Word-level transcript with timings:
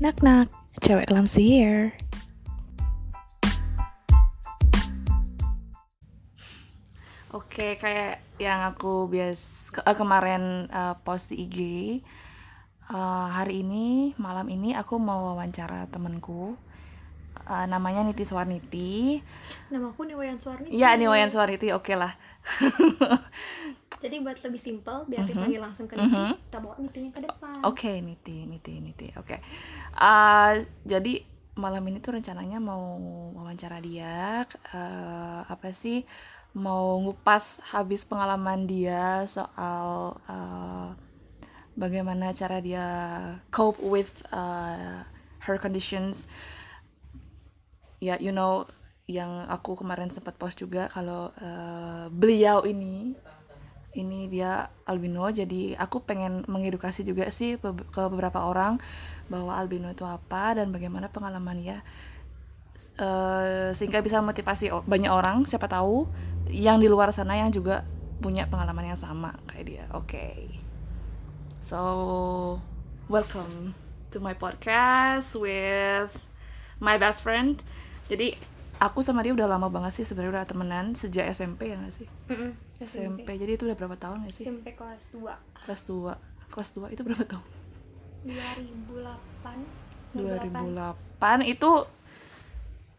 Nak 0.00 0.16
nak, 0.24 0.48
cewek 0.80 1.06
clumsy 1.08 1.44
here. 1.60 1.92
Oke, 7.30 7.78
kayak 7.78 8.18
yang 8.42 8.66
aku 8.66 9.06
bias 9.06 9.70
ke- 9.70 9.84
eh, 9.86 9.94
kemarin 9.94 10.66
eh, 10.66 10.94
post 11.06 11.30
di 11.30 11.46
IG. 11.46 11.58
eh, 12.90 13.26
hari 13.30 13.62
ini, 13.62 14.18
malam 14.18 14.50
ini 14.50 14.74
aku 14.74 14.98
mau 14.98 15.30
wawancara 15.30 15.86
temenku. 15.86 16.58
Eh, 17.46 17.66
namanya 17.70 18.02
Niti 18.02 18.26
Swarniti. 18.26 19.22
Nama 19.70 19.94
aku 19.94 20.02
Niwayan 20.02 20.42
Suwarni. 20.42 20.74
Iya, 20.74 20.98
Niwayan 20.98 21.30
Swarniti, 21.30 21.70
oke 21.70 21.94
lah. 21.94 22.10
Jadi 24.00 24.16
buat 24.24 24.38
lebih 24.40 24.60
simpel, 24.60 25.04
biar 25.04 25.28
Mhm. 25.28 25.28
dipanggil 25.28 25.60
langsung 25.60 25.84
ke 25.84 25.94
Niti, 25.94 26.08
Mhm. 26.08 26.32
kita 26.48 26.58
bawa 26.58 26.74
Nitinya 26.80 27.10
ke 27.12 27.20
depan. 27.20 27.58
Oke, 27.68 27.92
Niti, 28.00 28.48
Niti, 28.48 28.72
Niti. 28.80 29.08
Oke. 29.20 29.36
Eh, 29.92 30.52
jadi 30.88 31.14
malam 31.60 31.84
ini 31.84 32.00
tuh 32.00 32.16
rencananya 32.16 32.56
mau 32.56 32.96
wawancara 33.36 33.76
dia. 33.84 34.48
eh, 34.72 35.40
apa 35.44 35.68
sih? 35.76 36.08
Mau 36.56 36.98
ngupas 37.04 37.60
habis 37.70 38.02
pengalaman 38.08 38.64
dia 38.64 39.22
soal 39.28 40.16
eh, 40.26 40.88
bagaimana 41.76 42.32
cara 42.32 42.58
dia 42.64 42.86
cope 43.52 43.78
with 43.84 44.10
eh, 44.32 45.04
her 45.44 45.56
conditions. 45.60 46.24
Ya, 48.00 48.16
you 48.16 48.32
know, 48.32 48.64
yang 49.04 49.44
aku 49.50 49.76
kemarin 49.76 50.08
sempat 50.08 50.40
post 50.40 50.56
juga 50.56 50.88
kalau 50.88 51.28
eh, 51.36 52.08
beliau 52.08 52.64
ini 52.64 53.12
ini 53.96 54.30
dia 54.30 54.70
albino. 54.86 55.26
Jadi 55.30 55.74
aku 55.74 56.02
pengen 56.02 56.46
mengedukasi 56.46 57.02
juga 57.02 57.28
sih 57.32 57.58
ke 57.62 58.00
beberapa 58.10 58.46
orang 58.46 58.78
bahwa 59.26 59.54
albino 59.56 59.90
itu 59.90 60.06
apa 60.06 60.58
dan 60.58 60.70
bagaimana 60.70 61.10
pengalaman 61.10 61.58
dia 61.58 61.78
Eh, 62.96 63.70
sehingga 63.76 64.00
bisa 64.00 64.24
motivasi 64.24 64.72
banyak 64.88 65.12
orang 65.12 65.44
siapa 65.44 65.68
tahu 65.68 66.08
yang 66.48 66.80
di 66.80 66.88
luar 66.88 67.12
sana 67.12 67.36
yang 67.36 67.52
juga 67.52 67.84
punya 68.24 68.48
pengalaman 68.48 68.92
yang 68.92 69.00
sama 69.00 69.36
kayak 69.52 69.64
dia. 69.68 69.84
Oke. 69.92 70.48
So 71.60 71.80
welcome 73.12 73.76
to 74.16 74.18
my 74.24 74.32
podcast 74.32 75.36
with 75.36 76.08
my 76.80 76.96
best 76.96 77.20
friend. 77.20 77.60
Jadi 78.08 78.40
aku 78.80 79.04
sama 79.04 79.20
dia 79.20 79.36
udah 79.36 79.44
lama 79.44 79.68
banget 79.68 80.00
sih 80.00 80.08
sebenarnya 80.08 80.40
udah 80.40 80.46
temenan 80.48 80.96
sejak 80.96 81.28
SMP 81.36 81.68
ya 81.68 81.76
nggak 81.76 81.94
sih? 82.00 82.08
Mm-mm. 82.32 82.69
SMP. 82.80 83.28
Jadi 83.36 83.52
itu 83.54 83.64
udah 83.64 83.76
berapa 83.76 83.94
tahun 83.94 84.24
gak 84.24 84.34
sih? 84.34 84.44
SMP 84.44 84.72
kelas 84.72 85.12
2 85.12 85.28
Kelas 85.64 85.82
2. 85.84 86.16
Kelas 86.48 86.70
2 86.72 86.90
itu 86.90 87.02
berapa 87.04 87.24
tahun? 87.24 87.46
2008 88.24 90.16
2008 90.16 91.44
itu 91.46 91.70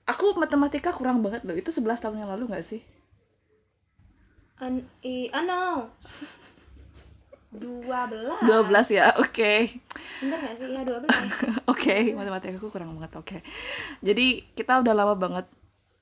aku 0.04 0.26
matematika 0.36 0.90
kurang 0.90 1.20
banget 1.20 1.42
loh. 1.44 1.54
Itu 1.54 1.70
11 1.70 1.98
tahun 2.00 2.22
yang 2.22 2.30
lalu 2.30 2.50
gak 2.50 2.64
sih? 2.64 2.82
An 4.62 4.86
i 5.02 5.26
oh 5.34 5.42
no 5.42 5.90
12 7.52 8.48
12 8.48 8.96
ya. 8.96 9.12
Oke. 9.20 9.82
Bener 10.24 10.38
gak 10.40 10.56
sih? 10.56 10.68
Ya 10.72 10.82
12 10.86 11.10
Oke, 11.74 12.16
matematika 12.16 12.56
aku 12.56 12.70
kurang 12.70 12.96
banget. 12.96 13.12
Oke. 13.18 13.38
Jadi 14.00 14.46
kita 14.54 14.80
udah 14.80 14.94
lama 14.96 15.18
banget 15.18 15.46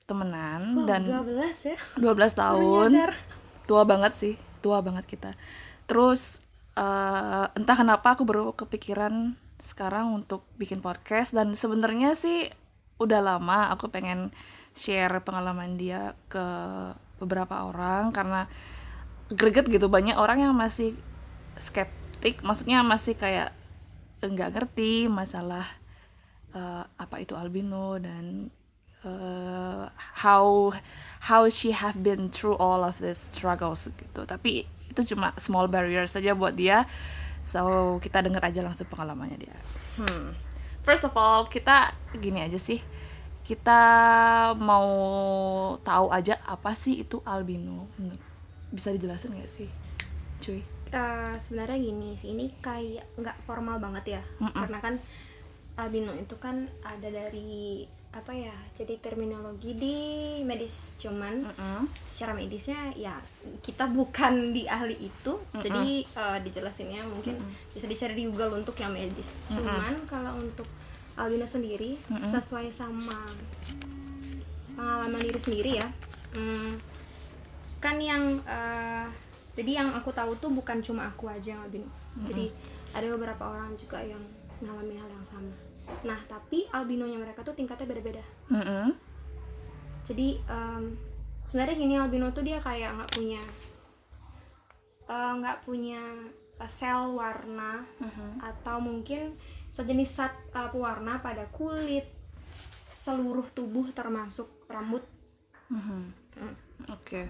temenan 0.06 0.74
Wow, 0.74 0.86
dan 0.86 1.02
12 1.06 1.70
ya 1.70 1.76
12 1.96 2.02
Baru 2.04 2.30
tahun. 2.30 2.90
nyadar. 2.94 3.12
Tua 3.70 3.86
banget 3.86 4.18
sih 4.18 4.34
tua 4.58 4.82
banget 4.82 5.06
kita. 5.06 5.38
Terus 5.86 6.42
eh, 6.74 7.46
entah 7.54 7.76
kenapa 7.78 8.18
aku 8.18 8.26
baru 8.26 8.50
kepikiran 8.58 9.38
sekarang 9.62 10.10
untuk 10.10 10.42
bikin 10.58 10.82
podcast 10.82 11.30
dan 11.30 11.54
sebenarnya 11.54 12.18
sih 12.18 12.50
udah 12.98 13.22
lama 13.22 13.70
aku 13.70 13.86
pengen 13.86 14.34
share 14.74 15.22
pengalaman 15.22 15.78
dia 15.78 16.18
ke 16.26 16.42
beberapa 17.22 17.70
orang 17.70 18.10
karena 18.10 18.50
greget 19.30 19.70
gitu. 19.70 19.86
Banyak 19.86 20.18
orang 20.18 20.50
yang 20.50 20.54
masih 20.58 20.98
skeptik 21.62 22.42
maksudnya 22.42 22.82
masih 22.82 23.14
kayak 23.14 23.54
nggak 24.18 24.50
ngerti 24.50 25.06
masalah 25.06 25.64
eh, 26.58 26.82
apa 26.98 27.16
itu 27.22 27.38
albino 27.38 28.02
dan 28.02 28.50
eh, 29.04 29.84
how 30.24 30.72
how 31.20 31.42
she 31.52 31.72
have 31.76 32.00
been 32.00 32.32
through 32.32 32.56
all 32.56 32.80
of 32.84 32.96
this 32.98 33.20
struggles 33.32 33.88
gitu. 33.92 34.24
Tapi 34.24 34.64
itu 34.90 35.00
cuma 35.14 35.36
small 35.36 35.68
barrier 35.68 36.08
saja 36.08 36.32
buat 36.32 36.56
dia. 36.56 36.88
So 37.44 37.96
kita 38.04 38.24
dengar 38.24 38.44
aja 38.44 38.60
langsung 38.64 38.88
pengalamannya 38.88 39.38
dia. 39.40 39.56
Hmm. 40.00 40.32
first 40.80 41.04
of 41.04 41.12
all 41.12 41.44
kita 41.44 41.92
gini 42.16 42.40
aja 42.44 42.56
sih. 42.56 42.80
Kita 43.44 43.80
mau 44.54 44.86
tahu 45.82 46.14
aja 46.14 46.38
apa 46.46 46.72
sih 46.72 47.02
itu 47.02 47.20
albino. 47.26 47.90
Hmm. 47.98 48.16
bisa 48.70 48.94
dijelasin 48.94 49.34
nggak 49.34 49.50
sih 49.50 49.66
cuy? 50.40 50.62
Eh, 50.90 51.34
sebenarnya 51.38 51.78
gini 51.78 52.14
sih 52.14 52.34
ini 52.34 52.50
kayak 52.58 53.02
nggak 53.18 53.36
formal 53.46 53.78
banget 53.78 54.18
ya. 54.18 54.22
Mm-mm. 54.42 54.54
karena 54.54 54.78
kan 54.78 54.94
albino 55.78 56.12
itu 56.14 56.34
kan 56.38 56.66
ada 56.82 57.08
dari 57.10 57.86
apa 58.10 58.34
ya 58.34 58.54
jadi 58.74 58.98
terminologi 58.98 59.70
di 59.78 59.96
medis 60.42 60.98
cuman 60.98 61.46
Mm-mm. 61.46 61.86
secara 62.10 62.34
medisnya 62.34 62.90
ya 62.98 63.14
kita 63.62 63.86
bukan 63.86 64.50
di 64.50 64.66
ahli 64.66 64.98
itu 64.98 65.38
Mm-mm. 65.38 65.62
jadi 65.62 65.86
eh, 66.02 66.38
dijelasinnya 66.42 67.06
mungkin 67.06 67.38
bisa 67.70 67.86
dicari 67.86 68.18
di 68.18 68.26
Google 68.26 68.58
untuk 68.58 68.74
yang 68.82 68.90
medis 68.90 69.46
cuman 69.46 69.94
kalau 70.10 70.42
untuk 70.42 70.66
albino 71.14 71.46
sendiri 71.46 71.94
Mm-mm. 72.10 72.26
sesuai 72.26 72.74
sama 72.74 73.30
pengalaman 74.74 75.22
diri 75.22 75.38
sendiri 75.38 75.70
ya 75.78 75.86
hmm, 76.34 76.82
kan 77.78 77.94
yang 78.02 78.42
eh, 78.42 79.06
jadi 79.54 79.86
yang 79.86 79.88
aku 79.94 80.10
tahu 80.10 80.34
tuh 80.42 80.50
bukan 80.50 80.82
cuma 80.82 81.06
aku 81.06 81.30
aja 81.30 81.54
yang 81.54 81.62
albino 81.62 81.86
jadi 82.26 82.50
ada 82.90 83.06
beberapa 83.06 83.54
orang 83.54 83.70
juga 83.78 84.02
yang 84.02 84.18
ngalamin 84.66 84.98
hal 84.98 85.06
yang 85.14 85.22
sama 85.22 85.69
nah 86.00 86.18
tapi 86.24 86.64
albinonya 86.68 87.16
mereka 87.16 87.40
tuh 87.40 87.52
tingkatnya 87.52 87.86
beda-beda 87.86 88.24
Mm-mm. 88.48 88.94
jadi 90.00 90.40
em, 90.40 90.96
sebenarnya 91.46 91.76
gini 91.76 91.94
albino 91.94 92.30
tuh 92.30 92.42
dia 92.42 92.56
kayak 92.56 92.94
nggak 92.94 93.12
punya 93.12 93.42
eh, 95.06 95.32
nggak 95.36 95.58
punya 95.62 96.02
eh, 96.56 96.70
sel 96.70 97.12
warna 97.12 97.82
Mhm. 97.98 98.40
atau 98.40 98.78
mungkin 98.78 99.34
sejenis 99.70 100.10
zat 100.10 100.32
eh, 100.50 100.68
pewarna 100.68 101.18
pada 101.18 101.44
kulit 101.50 102.06
seluruh 102.94 103.48
tubuh 103.50 103.88
termasuk 103.90 104.46
rambut 104.66 105.02
Mhm. 105.68 106.00
Hmm. 106.34 106.54
Oke. 106.90 107.28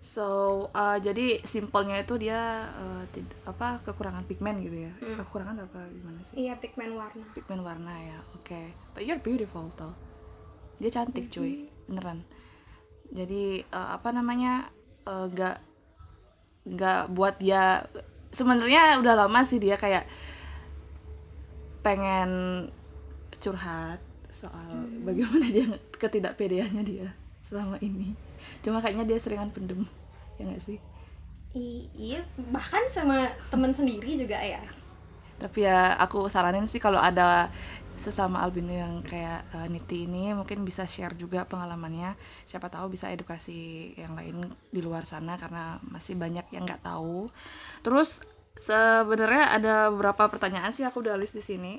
So, 0.00 0.26
uh, 0.72 0.96
jadi 0.96 1.44
simpelnya 1.44 2.00
itu 2.00 2.16
dia 2.16 2.72
uh, 2.72 3.04
tid- 3.12 3.36
apa 3.44 3.84
kekurangan 3.84 4.24
pigmen 4.24 4.64
gitu 4.64 4.88
ya? 4.88 4.92
Hmm. 4.96 5.20
Kekurangan 5.20 5.60
apa 5.60 5.80
gimana 5.92 6.18
sih? 6.24 6.48
iya 6.48 6.56
pigmen 6.56 6.96
warna 6.96 7.24
Pigmen 7.36 7.60
warna 7.60 7.92
ya. 8.00 8.18
Oke. 8.32 8.72
But 8.96 9.04
you're 9.04 9.20
beautiful 9.20 9.68
tau. 9.76 9.92
Dia 10.80 10.88
cantik 10.88 11.28
cuy, 11.28 11.68
beneran. 11.84 12.24
Jadi 13.12 13.60
uh, 13.68 14.00
apa 14.00 14.08
namanya? 14.16 14.72
uh, 15.04 15.28
nggak 15.28 15.56
nggak 16.60 17.02
buat 17.12 17.40
dia 17.40 17.84
sebenarnya 18.30 19.00
udah 19.00 19.14
lama 19.26 19.40
sih 19.42 19.56
dia 19.56 19.80
kayak 19.80 20.04
pengen 21.80 22.68
curhat 23.40 23.98
soal 24.28 24.84
bagaimana 25.00 25.48
dia 25.48 25.66
ketidakpedeannya 25.96 26.82
dia 26.84 27.08
selama 27.48 27.80
ini 27.80 28.12
cuma 28.64 28.80
kayaknya 28.84 29.04
dia 29.06 29.18
seringan 29.20 29.50
pendem 29.52 29.84
ya 30.40 30.48
nggak 30.48 30.62
sih? 30.64 30.78
I- 31.56 31.90
iya 31.98 32.22
bahkan 32.50 32.86
sama 32.88 33.26
temen 33.50 33.74
sendiri 33.74 34.14
juga 34.14 34.38
ya. 34.38 34.62
Tapi 35.40 35.64
ya 35.64 35.96
aku 35.96 36.28
saranin 36.28 36.68
sih 36.68 36.78
kalau 36.78 37.00
ada 37.00 37.48
sesama 38.00 38.40
albino 38.40 38.72
yang 38.72 39.04
kayak 39.04 39.44
eh, 39.52 39.68
Niti 39.68 40.08
ini 40.08 40.32
mungkin 40.32 40.64
bisa 40.64 40.88
share 40.88 41.16
juga 41.16 41.44
pengalamannya. 41.44 42.16
Siapa 42.48 42.72
tahu 42.72 42.96
bisa 42.96 43.12
edukasi 43.12 43.92
yang 43.96 44.16
lain 44.16 44.52
di 44.72 44.80
luar 44.80 45.04
sana 45.04 45.36
karena 45.36 45.76
masih 45.84 46.16
banyak 46.16 46.48
yang 46.52 46.64
nggak 46.64 46.84
tahu. 46.84 47.28
Terus 47.84 48.24
sebenarnya 48.56 49.56
ada 49.56 49.74
beberapa 49.92 50.28
pertanyaan 50.28 50.72
sih 50.72 50.84
aku 50.84 51.04
udah 51.04 51.16
list 51.16 51.36
di 51.36 51.44
sini. 51.44 51.72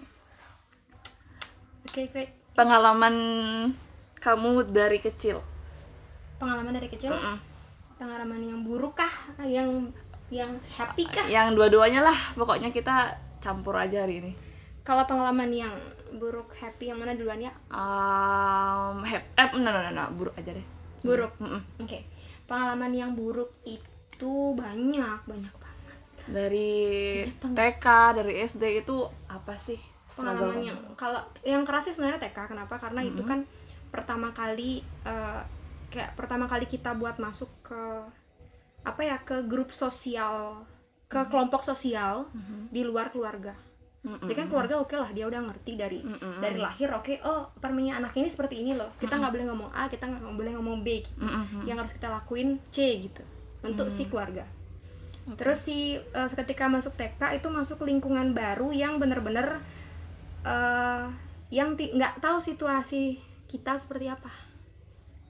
Oke 1.86 2.10
great. 2.10 2.32
Pengalaman 2.54 3.16
kamu 4.22 4.70
dari 4.70 5.02
kecil 5.02 5.42
pengalaman 6.42 6.74
dari 6.74 6.90
kecil? 6.90 7.14
Mm-mm. 7.14 7.38
pengalaman 8.02 8.42
yang 8.42 8.66
buruk 8.66 8.98
kah 8.98 9.14
yang 9.46 9.94
yang 10.34 10.58
happy 10.74 11.06
kah? 11.06 11.30
Yang 11.30 11.54
dua-duanya 11.54 12.02
lah 12.02 12.18
pokoknya 12.34 12.74
kita 12.74 13.14
campur 13.38 13.78
aja 13.78 14.02
hari 14.02 14.26
ini. 14.26 14.32
Kalau 14.82 15.06
pengalaman 15.06 15.54
yang 15.54 15.70
buruk 16.18 16.50
happy 16.58 16.90
yang 16.90 16.98
mana 16.98 17.14
duluan 17.14 17.38
ya? 17.38 17.54
Um, 17.70 19.06
hep 19.06 19.22
eh 19.38 19.54
no, 19.54 19.70
no, 19.70 19.80
no, 19.86 19.92
no, 19.94 20.04
buruk 20.18 20.34
aja 20.34 20.50
deh. 20.50 20.66
Buruk? 21.06 21.38
Mm-mm. 21.38 21.62
oke. 21.86 22.00
Pengalaman 22.50 22.90
yang 22.90 23.14
buruk 23.14 23.54
itu 23.62 24.34
banyak 24.58 25.22
banyak 25.30 25.56
banget. 25.62 25.98
Dari. 26.26 26.74
TK 27.38 27.86
dari 28.18 28.34
SD 28.42 28.82
itu 28.82 28.98
apa 29.30 29.54
sih 29.62 29.78
pengalaman 30.12 30.60
yang 30.60 30.80
kalau 31.00 31.22
yang 31.46 31.64
keras 31.64 31.86
sih 31.86 31.94
sebenarnya 31.94 32.18
TK 32.18 32.50
kenapa? 32.50 32.82
Karena 32.82 33.06
itu 33.06 33.22
kan 33.22 33.46
pertama 33.94 34.34
kali 34.34 34.82
eh, 35.06 35.42
kayak 35.92 36.16
pertama 36.16 36.48
kali 36.48 36.64
kita 36.66 36.96
buat 36.96 37.20
masuk 37.20 37.52
ke 37.68 37.84
apa 38.82 39.02
ya 39.06 39.20
ke 39.22 39.46
grup 39.46 39.70
sosial 39.70 40.64
ke 41.12 41.20
kelompok 41.28 41.62
sosial 41.68 42.32
di 42.72 42.82
luar 42.88 43.12
keluarga. 43.12 43.52
Jadi 44.02 44.34
kan 44.34 44.50
keluarga 44.50 44.82
oke 44.82 44.98
lah 44.98 45.14
dia 45.14 45.30
udah 45.30 45.46
ngerti 45.46 45.78
dari 45.78 46.00
dari 46.42 46.58
lahir 46.58 46.90
oke 46.90 47.22
oh 47.22 47.54
apa 47.54 47.70
namanya 47.70 48.02
anak 48.02 48.18
ini 48.18 48.32
seperti 48.32 48.64
ini 48.64 48.74
loh. 48.74 48.90
Kita 48.98 49.20
nggak 49.20 49.30
boleh 49.30 49.46
ngomong 49.52 49.70
A 49.76 49.92
kita 49.92 50.08
nggak 50.08 50.24
boleh 50.34 50.52
ngomong 50.58 50.82
B 50.82 51.04
gitu. 51.06 51.22
Mm-mm. 51.22 51.68
yang 51.70 51.78
harus 51.78 51.94
kita 51.94 52.10
lakuin 52.10 52.58
C 52.74 52.98
gitu 52.98 53.22
untuk 53.62 53.92
si 53.94 54.08
keluarga. 54.08 54.48
Terus 55.38 55.60
si 55.62 56.00
eh, 56.00 56.30
ketika 56.34 56.66
masuk 56.66 56.98
TK 56.98 57.38
itu 57.38 57.48
masuk 57.54 57.86
lingkungan 57.86 58.34
baru 58.34 58.74
yang 58.74 58.98
bener-bener 58.98 59.62
eh, 60.48 61.06
yang 61.54 61.78
nggak 61.78 62.24
tahu 62.24 62.42
situasi 62.42 63.22
kita 63.46 63.76
seperti 63.78 64.08
apa 64.08 64.51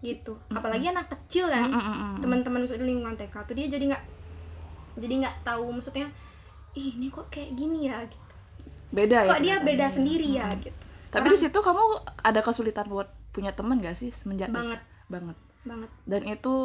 gitu. 0.02 0.34
Apalagi 0.50 0.90
anak 0.90 1.14
kecil 1.14 1.46
kan 1.48 1.70
Mm-mm. 1.70 2.20
teman-teman 2.20 2.66
maksudnya 2.66 2.90
lingkungan 2.90 3.14
TK 3.14 3.36
tuh 3.46 3.54
dia 3.54 3.68
jadi 3.70 3.86
nggak 3.94 4.04
jadi 4.98 5.14
nggak 5.24 5.36
tahu 5.46 5.72
maksudnya 5.72 6.10
"Ih, 6.74 6.98
ini 6.98 7.08
kok 7.08 7.30
kayak 7.30 7.54
gini 7.54 7.88
ya? 7.88 8.02
Gitu. 8.10 8.28
beda 8.92 9.18
ya 9.24 9.32
kok 9.32 9.42
dia 9.46 9.56
beda 9.64 9.88
sendiri 9.88 10.28
ya? 10.36 10.52
Gitu. 10.60 10.76
Tapi 11.12 11.28
di 11.32 11.38
situ 11.40 11.60
kamu 11.60 11.84
ada 12.24 12.40
kesulitan 12.44 12.88
buat 12.88 13.08
punya 13.32 13.52
teman 13.56 13.80
gak 13.80 13.96
sih 13.96 14.12
semenjak 14.12 14.52
Banget. 14.52 14.80
banget. 15.08 15.38
Banget. 15.64 15.90
Dan 16.04 16.22
itu 16.28 16.56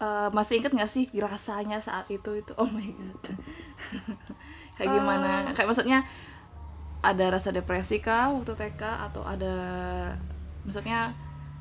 eh, 0.00 0.28
masih 0.32 0.60
inget 0.64 0.72
gak 0.72 0.88
sih 0.88 1.04
rasanya 1.16 1.80
saat 1.80 2.08
itu 2.08 2.30
itu? 2.36 2.52
Oh 2.56 2.68
my 2.68 2.88
god. 2.92 3.22
Kayak 4.80 4.90
gimana? 4.94 5.30
Kayak 5.52 5.68
maksudnya 5.68 5.98
ada 7.00 7.24
rasa 7.32 7.52
depresi 7.52 8.00
kah 8.00 8.32
waktu 8.32 8.52
TK 8.56 8.82
atau 9.10 9.22
ada 9.24 9.54
maksudnya 10.64 11.12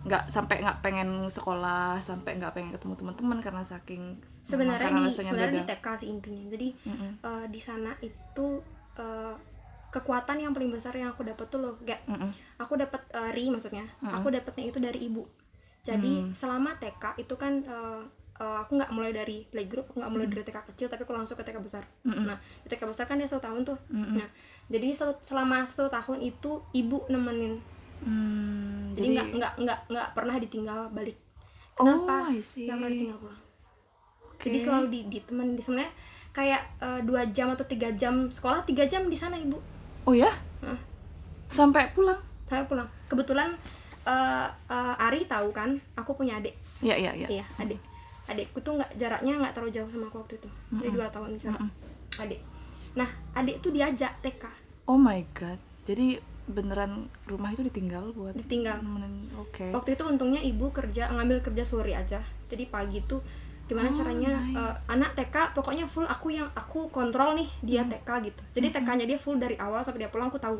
nggak 0.07 0.23
sampai 0.27 0.55
nggak 0.59 0.79
pengen 0.79 1.09
sekolah 1.27 1.99
sampai 1.99 2.35
nggak 2.35 2.51
pengen 2.51 2.71
ketemu 2.71 2.93
teman-teman 2.95 3.37
karena 3.37 3.61
saking 3.61 4.03
sebenarnya 4.41 4.87
karena 4.87 4.99
di 5.01 5.11
sebenarnya 5.13 5.47
di 5.51 5.61
beda. 5.61 5.75
TK 5.75 5.85
sih 5.97 6.07
intinya 6.07 6.43
jadi 6.49 6.67
Mm-mm. 6.85 7.11
eh, 7.21 7.45
di 7.47 7.59
sana 7.59 7.91
itu 7.99 8.47
eh, 8.95 9.35
kekuatan 9.89 10.37
yang 10.37 10.51
paling 10.51 10.67
besar 10.69 10.91
yang 10.93 11.09
aku 11.09 11.23
dapat 11.23 11.45
tuh 11.45 11.59
loh 11.59 11.73
kayak 11.77 12.03
Mm-mm. 12.05 12.31
aku 12.57 12.75
dapat 12.75 13.01
eh, 13.09 13.31
ri 13.31 13.47
maksudnya 13.47 13.83
aku 14.01 14.27
dapatnya 14.29 14.63
itu 14.65 14.79
dari 14.79 14.99
ibu 15.01 15.23
jadi 15.81 16.13
Hmm. 16.21 16.31
selama 16.33 16.75
TK 16.75 17.15
itu 17.17 17.33
kan 17.33 17.53
eh, 17.61 18.01
eh, 18.37 18.57
aku 18.57 18.75
nggak 18.75 18.91
mulai 18.91 19.11
dari 19.11 19.43
playgroup 19.45 19.87
aku 19.87 19.97
nggak 19.97 20.11
mulai 20.11 20.27
dari 20.27 20.43
TK 20.43 20.59
kecil 20.67 20.87
tapi 20.87 21.03
aku 21.03 21.11
langsung 21.11 21.35
ke 21.35 21.43
TK 21.43 21.57
besar 21.57 21.83
Mm-mm. 22.01 22.23
nah 22.23 22.35
di 22.35 22.67
TK 22.67 22.83
besar 22.85 23.03
kan 23.05 23.15
dia 23.15 23.25
satu 23.25 23.39
tahun 23.41 23.63
tuh 23.63 23.79
Mm-mm. 23.89 24.15
nah 24.15 24.27
jadi 24.67 24.87
satu- 24.93 25.19
selama 25.21 25.63
satu 25.63 25.87
tahun 25.87 26.19
itu 26.21 26.51
ibu 26.73 27.07
nemenin 27.07 27.59
Hmm, 28.03 28.93
jadi 28.93 29.07
nggak 29.17 29.27
nggak 29.37 29.53
nggak 29.63 29.79
nggak 29.89 30.07
pernah 30.13 30.35
ditinggal 30.37 30.79
balik. 30.93 31.17
Oh 31.77 31.85
kenapa? 31.85 32.33
See. 32.41 32.65
nggak 32.65 32.77
pernah 32.77 32.91
ditinggal 32.93 33.17
pulang 33.21 33.41
Oke. 34.37 34.45
jadi 34.49 34.57
selalu 34.61 34.85
di 34.93 34.99
ditemen 35.09 35.47
di 35.57 35.61
sebenarnya 35.61 35.91
kayak 36.33 36.61
eh, 36.81 36.99
dua 37.01 37.25
jam 37.33 37.49
atau 37.53 37.65
tiga 37.65 37.89
jam 37.97 38.29
sekolah 38.29 38.61
tiga 38.65 38.85
jam 38.85 39.09
di 39.09 39.17
sana 39.17 39.37
ibu. 39.37 39.57
Oh 40.05 40.13
ya? 40.13 40.29
Hah. 40.61 40.79
sampai 41.47 41.89
pulang? 41.95 42.19
Saya 42.45 42.67
pulang. 42.69 42.85
Kebetulan 43.09 43.49
eh, 44.05 44.47
eh, 44.69 45.05
Ari 45.09 45.25
tahu 45.25 45.49
kan 45.53 45.77
aku 45.97 46.13
punya 46.13 46.37
adik. 46.37 46.53
Ya 46.85 46.93
ya 46.93 47.13
ya. 47.17 47.27
Iya 47.29 47.45
adik. 47.57 47.81
Adikku 48.27 48.59
tuh 48.61 48.77
nggak 48.77 48.99
jaraknya 48.99 49.39
nggak 49.39 49.53
terlalu 49.55 49.71
jauh 49.73 49.89
sama 49.89 50.05
aku 50.11 50.21
waktu 50.21 50.35
itu. 50.37 50.49
Jadi 50.75 50.89
dua 50.93 51.07
tahun 51.09 51.39
jarak. 51.41 51.61
Adik. 52.21 52.41
Nah 52.93 53.09
adik 53.33 53.57
tuh 53.61 53.73
diajak 53.73 54.13
TK 54.21 54.67
oh 54.87 54.97
my 54.97 55.21
god. 55.35 55.59
Jadi 55.85 56.17
beneran 56.47 56.91
rumah 57.25 57.51
itu 57.51 57.61
ditinggal 57.61 58.11
buat 58.11 58.31
ditinggal 58.33 58.79
oke 59.37 59.67
waktu 59.69 59.93
itu 59.93 60.03
untungnya 60.03 60.39
ibu 60.39 60.71
kerja 60.71 61.11
ngambil 61.11 61.43
kerja 61.43 61.63
sore 61.63 61.91
aja 61.91 62.17
jadi 62.47 62.63
pagi 62.67 63.03
tuh 63.03 63.19
gimana 63.67 63.91
Oh, 63.91 63.93
caranya 63.93 64.31
nice. 64.41 64.55
eh, 64.55 64.95
anak 64.95 65.11
TK 65.13 65.35
pokoknya 65.51 65.83
full 65.85 66.07
aku 66.07 66.31
yang 66.31 66.47
aku 66.53 66.87
kontrol 66.87 67.35
nih 67.35 67.51
dia 67.61 67.83
Hmm. 67.83 67.91
TK 67.91 68.09
gitu 68.23 68.41
jadi 68.53 68.67
TK-nya 68.71 69.05
dia 69.05 69.19
full 69.19 69.35
dari 69.35 69.55
awal 69.57 69.83
sampai 69.83 69.99
dia 69.99 70.09
pulang 70.09 70.27
aku 70.27 70.39
tahu 70.39 70.55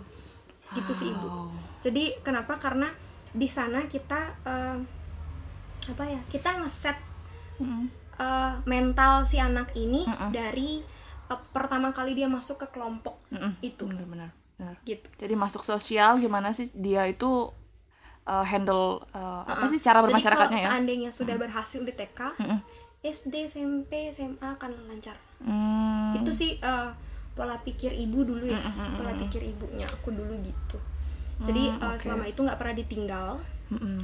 gitu 0.73 0.91
sih 0.93 1.07
ibu 1.07 1.23
Wow. 1.23 1.47
jadi 1.79 2.19
kenapa 2.19 2.55
karena 2.57 2.91
di 3.29 3.47
sana 3.47 3.87
kita 3.87 4.19
eh, 4.43 4.77
apa 5.87 6.03
ya 6.03 6.19
kita 6.27 6.59
ngeset 6.59 6.99
Mm-mm. 7.57 7.87
eh, 8.17 8.53
mental 8.65 9.23
si 9.23 9.39
anak 9.39 9.71
ini 9.73 10.03
Mm-mm. 10.03 10.29
dari 10.29 10.83
eh, 11.25 11.41
pertama 11.49 11.95
kali 11.95 12.11
dia 12.11 12.27
masuk 12.27 12.59
ke 12.59 12.67
kelompok 12.69 13.23
Mm-mm. 13.31 13.55
itu 13.61 13.87
benar-benar 13.87 14.35
benar. 14.57 14.75
gitu 14.83 15.07
jadi 15.21 15.33
masuk 15.37 15.61
sosial 15.61 16.17
gimana 16.17 16.49
sih 16.53 16.69
dia 16.73 17.05
itu 17.05 17.53
uh, 18.27 18.45
handle 18.45 19.01
uh, 19.13 19.41
apa 19.45 19.65
Uh-uh. 19.65 19.71
sih 19.71 19.79
cara 19.79 19.99
Jadi 20.01 20.05
bermasyarakatnya 20.09 20.57
kalau 20.57 20.65
ya 20.65 20.69
seandainya 20.73 21.09
sudah 21.13 21.35
berhasil 21.39 21.81
di 21.81 21.93
TK, 21.93 22.19
Mm-mm. 22.41 22.59
SD, 23.05 23.33
SMP, 23.47 24.09
SMA 24.11 24.57
akan 24.57 24.71
lancar. 24.89 25.15
Hmm. 25.39 26.17
Itu 26.17 26.33
sih 26.33 26.57
eh, 26.59 26.89
pola 27.37 27.55
pikir 27.61 27.93
ibu 27.93 28.25
dulu 28.25 28.43
ya, 28.49 28.57
Mm-mm, 28.57 28.97
pola 28.99 29.13
pikir 29.15 29.41
ibunya 29.45 29.85
aku 29.87 30.09
dulu 30.11 30.33
gitu. 30.41 30.77
Jadi 31.39 31.71
Hmm, 31.71 31.79
eh, 31.79 31.95
oke. 31.95 32.01
selama 32.01 32.25
itu 32.27 32.39
nggak 32.41 32.59
pernah 32.59 32.75
ditinggal. 32.75 33.27
Mm-mm. 33.71 33.97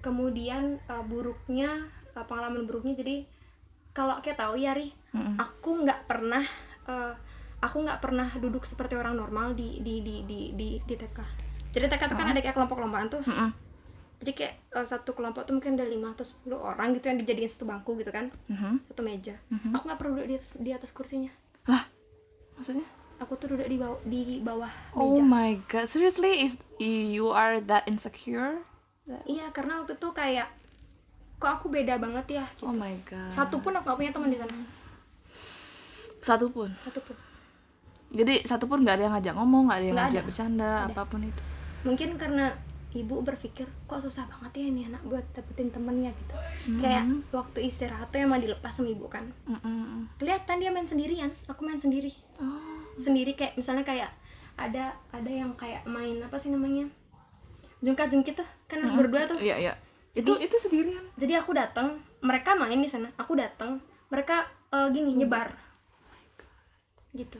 Kemudian 0.00 0.78
eh, 0.78 1.04
buruknya 1.04 1.70
eh, 2.14 2.24
pengalaman 2.24 2.64
buruknya 2.64 2.94
jadi 2.96 3.26
kalau 3.92 4.22
kayak 4.22 4.38
tahu 4.38 4.54
ya 4.54 4.72
Ri, 4.78 4.94
aku 5.42 5.82
nggak 5.82 6.06
pernah 6.06 6.44
eh, 6.86 7.12
aku 7.58 7.76
nggak 7.80 7.98
pernah 7.98 8.28
duduk 8.32 8.62
seperti 8.62 8.94
orang 8.94 9.14
normal 9.14 9.52
di 9.52 9.78
di 9.78 10.00
di 10.00 10.22
di 10.22 10.40
di, 10.52 10.68
di 10.78 10.94
TK. 10.94 11.18
Jadi 11.68 11.84
TK 11.86 12.02
itu 12.04 12.14
kan 12.14 12.26
ada 12.28 12.40
kayak 12.40 12.54
kelompok-kelompokan 12.54 13.08
tuh. 13.08 13.22
Mm-mm. 13.22 13.50
Jadi 14.18 14.32
kayak 14.32 14.54
eh, 14.72 14.82
satu 14.84 15.12
kelompok 15.12 15.42
tuh 15.42 15.54
mungkin 15.54 15.74
ada 15.74 15.84
5 15.84 15.94
atau 16.12 16.26
10 16.26 16.54
orang 16.56 16.88
gitu 16.92 17.06
yang 17.06 17.18
dijadiin 17.18 17.46
satu 17.46 17.64
bangku 17.64 17.94
gitu 17.94 18.08
kan. 18.08 18.26
Mhm. 18.46 18.82
Satu 18.84 19.02
meja. 19.02 19.34
Mhm. 19.48 19.70
Aku 19.72 19.82
nggak 19.84 19.98
perlu 19.98 20.12
duduk 20.16 20.26
di 20.26 20.34
atas, 20.34 20.50
di 20.56 20.70
atas 20.72 20.90
kursinya. 20.90 21.30
lah 21.64 21.84
maksudnya 22.56 22.82
Aku 23.18 23.34
tuh 23.34 23.52
duduk 23.52 23.66
di 23.66 23.76
bawah 23.76 23.98
di 24.02 24.20
bawah 24.40 24.72
oh 24.92 25.12
meja. 25.12 25.22
my 25.22 25.50
god 25.66 25.84
seriously 25.84 26.40
is 26.40 26.56
you 26.80 27.28
are 27.28 27.60
that 27.60 27.84
insecure 27.84 28.62
Iya, 29.24 29.48
karena 29.50 29.78
waktu 29.78 29.94
itu 29.94 30.08
kayak 30.10 30.48
kok 31.36 31.52
aku 31.54 31.68
beda 31.68 31.96
banget 31.96 32.40
ya 32.40 32.44
gitu. 32.50 32.64
oh 32.64 32.72
my 32.72 32.92
god 33.04 33.28
Satu 33.28 33.58
pun 33.58 33.70
aku 33.70 33.84
nggak 33.84 33.98
punya 33.98 34.12
teman 34.12 34.28
di 34.28 34.38
sana. 34.38 34.54
satu 36.20 36.48
pun 36.48 36.68
Satu 36.80 37.00
pun. 37.00 37.16
Jadi 38.08 38.40
satu 38.42 38.64
pun 38.64 38.80
nggak 38.80 38.96
ada 38.96 39.04
yang 39.04 39.14
ngajak 39.14 39.34
ngomong 39.36 39.62
nggak 39.68 39.78
ada 39.78 39.84
yang 39.84 39.94
Nggak 39.94 40.06
ngajak 40.08 40.22
ada. 40.22 40.28
bercanda 40.28 40.70
Ada. 40.84 40.92
apa 40.92 41.02
pun 41.04 41.20
itu 41.22 41.42
Mungkin 41.78 42.08
karena 42.16 42.46
ibu 42.90 43.16
berpikir 43.20 43.68
kok 43.84 44.00
susah 44.00 44.24
banget 44.26 44.50
ya 44.58 44.64
ini 44.66 44.82
anak 44.88 45.04
buat 45.04 45.22
dapetin 45.30 45.68
temennya 45.68 46.10
gitu. 46.10 46.34
Hmm. 46.66 46.80
Kayak 46.80 47.04
waktu 47.30 47.58
istirahat 47.68 48.08
tuh 48.08 48.18
emang 48.18 48.40
dilepas 48.40 48.72
sama 48.72 48.88
ibu 48.88 49.06
kan. 49.06 49.28
Mm-mm. 49.44 50.08
Kelihatan 50.16 50.56
dia 50.58 50.72
main 50.72 50.88
sendirian, 50.88 51.28
aku 51.46 51.62
main 51.62 51.78
sendiri. 51.78 52.10
oh 52.40 52.82
Sendiri 52.96 53.36
kayak 53.36 53.54
misalnya 53.54 53.84
kayak 53.84 54.10
ada 54.56 54.90
ada 55.12 55.30
yang 55.30 55.52
kayak 55.54 55.84
main 55.86 56.18
apa 56.18 56.34
sih 56.34 56.50
namanya? 56.50 56.88
Jungkat 57.78 58.10
jungkit 58.10 58.34
tuh 58.34 58.48
kan 58.66 58.82
harus 58.82 58.96
berdua 58.96 59.28
tuh. 59.28 59.38
iya 59.38 59.54
iya 59.60 59.72
itu 60.16 60.34
itu 60.34 60.56
sendirian 60.58 61.04
jadi 61.14 61.38
aku 61.38 61.54
datang 61.54 61.94
mereka 62.18 62.58
main 62.58 62.74
di 62.74 62.90
sana 62.90 63.06
aku 63.14 63.38
datang 63.38 63.78
mereka 64.10 64.42
eh, 64.68 64.88
gini 64.90 65.14
nyebar 65.14 65.54
gitu 67.14 67.38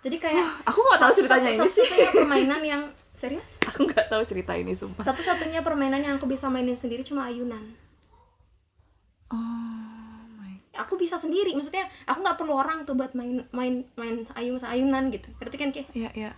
jadi 0.00 0.16
kayak 0.16 0.46
aku 0.64 0.78
nggak 0.78 0.98
tahu 0.98 1.10
satu- 1.10 1.18
ceritanya 1.20 1.50
satu- 1.50 1.56
ini 1.58 1.68
sih. 1.68 1.84
satu-satunya 1.84 2.10
permainan 2.14 2.60
yang 2.62 2.82
serius? 3.20 3.48
Aku 3.62 3.84
nggak 3.84 4.06
tahu 4.08 4.22
cerita 4.24 4.52
ini 4.54 4.72
sumpah. 4.72 5.04
Satu-satunya 5.04 5.60
permainan 5.60 6.00
yang 6.00 6.14
aku 6.16 6.24
bisa 6.24 6.48
mainin 6.48 6.74
sendiri 6.74 7.00
cuma 7.00 7.26
ayunan. 7.26 7.60
Oh 9.28 9.36
my 10.34 10.56
aku 10.72 10.96
bisa 10.96 11.14
sendiri 11.14 11.52
maksudnya 11.52 11.86
aku 12.02 12.18
nggak 12.18 12.34
perlu 12.34 12.54
orang 12.54 12.82
tuh 12.82 12.96
buat 12.96 13.12
main 13.12 13.44
main 13.50 13.84
main 13.94 14.24
ayun 14.34 14.56
ayunan 14.58 15.12
gitu. 15.12 15.28
Berarti 15.36 15.56
kan 15.56 15.70
kayak 15.70 15.88
iya 15.92 16.10
iya. 16.14 16.32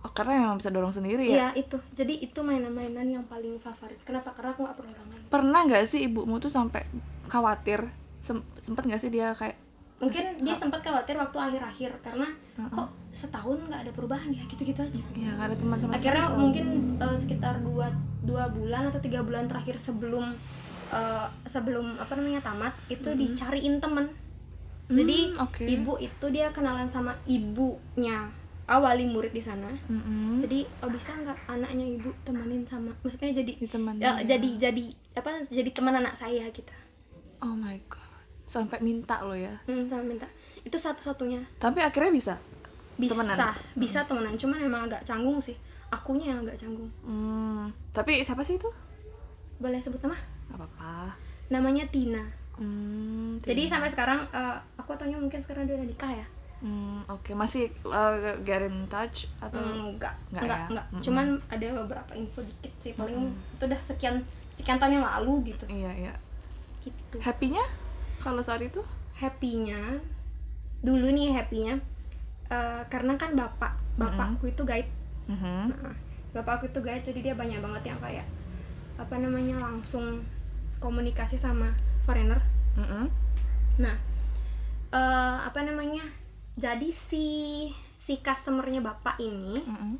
Oh, 0.00 0.12
karena 0.14 0.38
memang 0.38 0.62
bisa 0.62 0.70
dorong 0.70 0.94
sendiri 0.94 1.26
ya? 1.26 1.50
Iya 1.50 1.66
itu. 1.66 1.76
Jadi 1.90 2.22
itu 2.22 2.38
mainan-mainan 2.40 3.10
yang 3.10 3.24
paling 3.26 3.58
favorit. 3.58 3.98
Kenapa? 4.06 4.30
Karena 4.30 4.54
aku 4.54 4.62
nggak 4.62 4.76
perlu 4.78 4.90
orang 4.92 5.08
lain. 5.10 5.22
Pernah 5.26 5.60
nggak 5.66 5.84
sih 5.84 6.06
ibumu 6.06 6.38
tuh 6.38 6.46
sampai 6.46 6.86
khawatir? 7.26 7.90
Sem- 8.22 8.46
sempet 8.58 8.86
nggak 8.86 9.02
sih 9.02 9.10
dia 9.10 9.34
kayak 9.34 9.58
mungkin 9.96 10.24
dia 10.44 10.52
sempat 10.52 10.84
khawatir 10.84 11.16
waktu 11.16 11.38
akhir-akhir 11.40 11.90
karena 12.04 12.28
kok 12.68 12.88
setahun 13.10 13.56
nggak 13.64 13.88
ada 13.88 13.92
perubahan 13.96 14.28
ya? 14.28 14.44
Gitu-gitu 14.44 14.76
aja. 14.76 15.02
Ya 15.16 15.32
ada 15.34 15.56
teman 15.56 15.80
sama 15.80 15.96
akhirnya 15.96 16.26
sekali. 16.28 16.40
mungkin 16.44 16.66
eh, 16.98 17.16
sekitar 17.16 17.54
dua 17.64 17.88
dua 18.20 18.44
bulan 18.48 18.92
atau 18.92 19.00
tiga 19.00 19.24
bulan 19.24 19.48
terakhir 19.48 19.80
sebelum 19.80 20.36
eh, 20.92 21.26
sebelum 21.44 21.96
apa 21.96 22.12
namanya 22.12 22.44
tamat 22.44 22.76
itu 22.86 23.08
dicariin 23.12 23.80
temen. 23.80 24.04
Jadi 24.86 25.34
Hmm, 25.34 25.42
oke. 25.42 25.64
ibu 25.66 25.92
itu 25.98 26.26
dia 26.30 26.52
kenalan 26.52 26.86
sama 26.86 27.16
ibunya. 27.26 28.28
Awali 28.66 29.06
murid 29.06 29.30
di 29.30 29.38
sana. 29.38 29.70
Mm-mm. 29.86 30.42
jadi 30.42 30.66
oh, 30.82 30.90
bisa 30.90 31.14
nggak 31.14 31.38
anaknya 31.46 31.86
ibu 31.86 32.10
temenin 32.22 32.66
sama 32.66 32.90
maksudnya 32.98 33.30
jadi 33.38 33.52
Ditemenin, 33.62 34.02
ya, 34.02 34.18
ya. 34.18 34.34
jadi 34.34 34.48
jadi 34.58 34.84
apa 35.14 35.38
jadi 35.46 35.70
teman 35.70 35.94
anak 35.94 36.12
saya 36.12 36.42
gitu. 36.50 36.74
Oh 37.38 37.54
my 37.54 37.78
god 37.86 38.05
sampai 38.58 38.80
minta 38.80 39.20
lo 39.20 39.32
ya. 39.32 39.52
Hmm, 39.64 39.84
sama 39.84 40.02
minta. 40.02 40.26
Itu 40.62 40.76
satu-satunya. 40.76 41.40
Tapi 41.56 41.78
akhirnya 41.80 42.10
bisa? 42.10 42.34
Bisa 42.96 43.12
Temenan? 43.12 43.36
bisa 43.76 44.00
temenan. 44.02 44.34
Cuman 44.34 44.58
emang 44.58 44.82
agak 44.88 45.04
canggung 45.04 45.36
sih. 45.36 45.54
Akunya 45.86 46.32
yang 46.32 46.40
agak 46.42 46.56
canggung. 46.58 46.88
Hmm, 47.02 47.68
tapi 47.92 48.20
siapa 48.20 48.40
sih 48.40 48.56
itu? 48.56 48.68
boleh 49.56 49.80
sebut 49.80 49.96
nama? 50.04 50.12
Apa-apa. 50.52 51.16
namanya 51.48 51.88
Tina. 51.88 52.20
Hmm, 52.56 53.40
jadi 53.40 53.64
sampai 53.64 53.88
sekarang 53.88 54.20
eh, 54.28 54.56
aku 54.76 54.92
taunya 54.96 55.16
mungkin 55.16 55.40
sekarang 55.40 55.64
dia 55.64 55.76
udah 55.76 55.88
nikah 55.88 56.12
ya? 56.12 56.26
Hmm, 56.60 57.00
oke. 57.06 57.32
Masih 57.32 57.68
uh, 57.84 58.16
get 58.44 58.64
in 58.64 58.84
touch 58.88 59.28
atau 59.38 59.60
enggak 59.60 60.12
Nggak. 60.28 60.42
enggak 60.44 60.58
ya? 60.58 60.66
enggak 60.72 60.86
Mm-mm. 60.88 61.02
cuman 61.04 61.26
ada 61.48 61.66
beberapa 61.84 62.12
info 62.16 62.40
dikit 62.42 62.72
sih. 62.80 62.92
Paling 62.92 63.28
itu 63.32 63.64
udah 63.64 63.80
sekian 63.80 64.20
sekian 64.52 64.76
tahun 64.76 65.00
yang 65.00 65.06
lalu 65.08 65.52
gitu. 65.52 65.64
Iya 65.68 65.92
iya. 65.96 66.14
gitu. 66.84 67.16
Happy-nya 67.20 67.64
kalau 68.26 68.42
saat 68.42 68.58
itu? 68.58 68.82
happynya 69.16 70.02
dulu 70.84 71.08
nih 71.08 71.32
happynya 71.32 71.80
eh, 72.52 72.82
karena 72.92 73.16
kan 73.16 73.32
bapak 73.32 73.72
bapakku 73.96 74.50
itu 74.50 74.60
guide 74.66 74.90
Mhm. 75.26 75.72
Nah, 75.72 75.94
bapakku 76.36 76.68
itu 76.68 76.78
guide 76.84 77.00
jadi 77.00 77.32
dia 77.32 77.34
banyak 77.34 77.64
banget 77.64 77.94
yang 77.94 77.98
kayak 78.02 78.26
apa 79.00 79.16
namanya 79.16 79.56
langsung 79.56 80.20
komunikasi 80.82 81.40
sama 81.40 81.72
foreigner 82.04 82.42
Mhm. 82.76 83.08
nah 83.80 83.96
eh, 84.92 85.36
apa 85.48 85.64
namanya 85.64 86.04
jadi 86.60 86.92
si 86.92 87.24
si 87.96 88.20
customernya 88.20 88.84
bapak 88.84 89.16
ini 89.16 89.64
Mhm. 89.64 89.96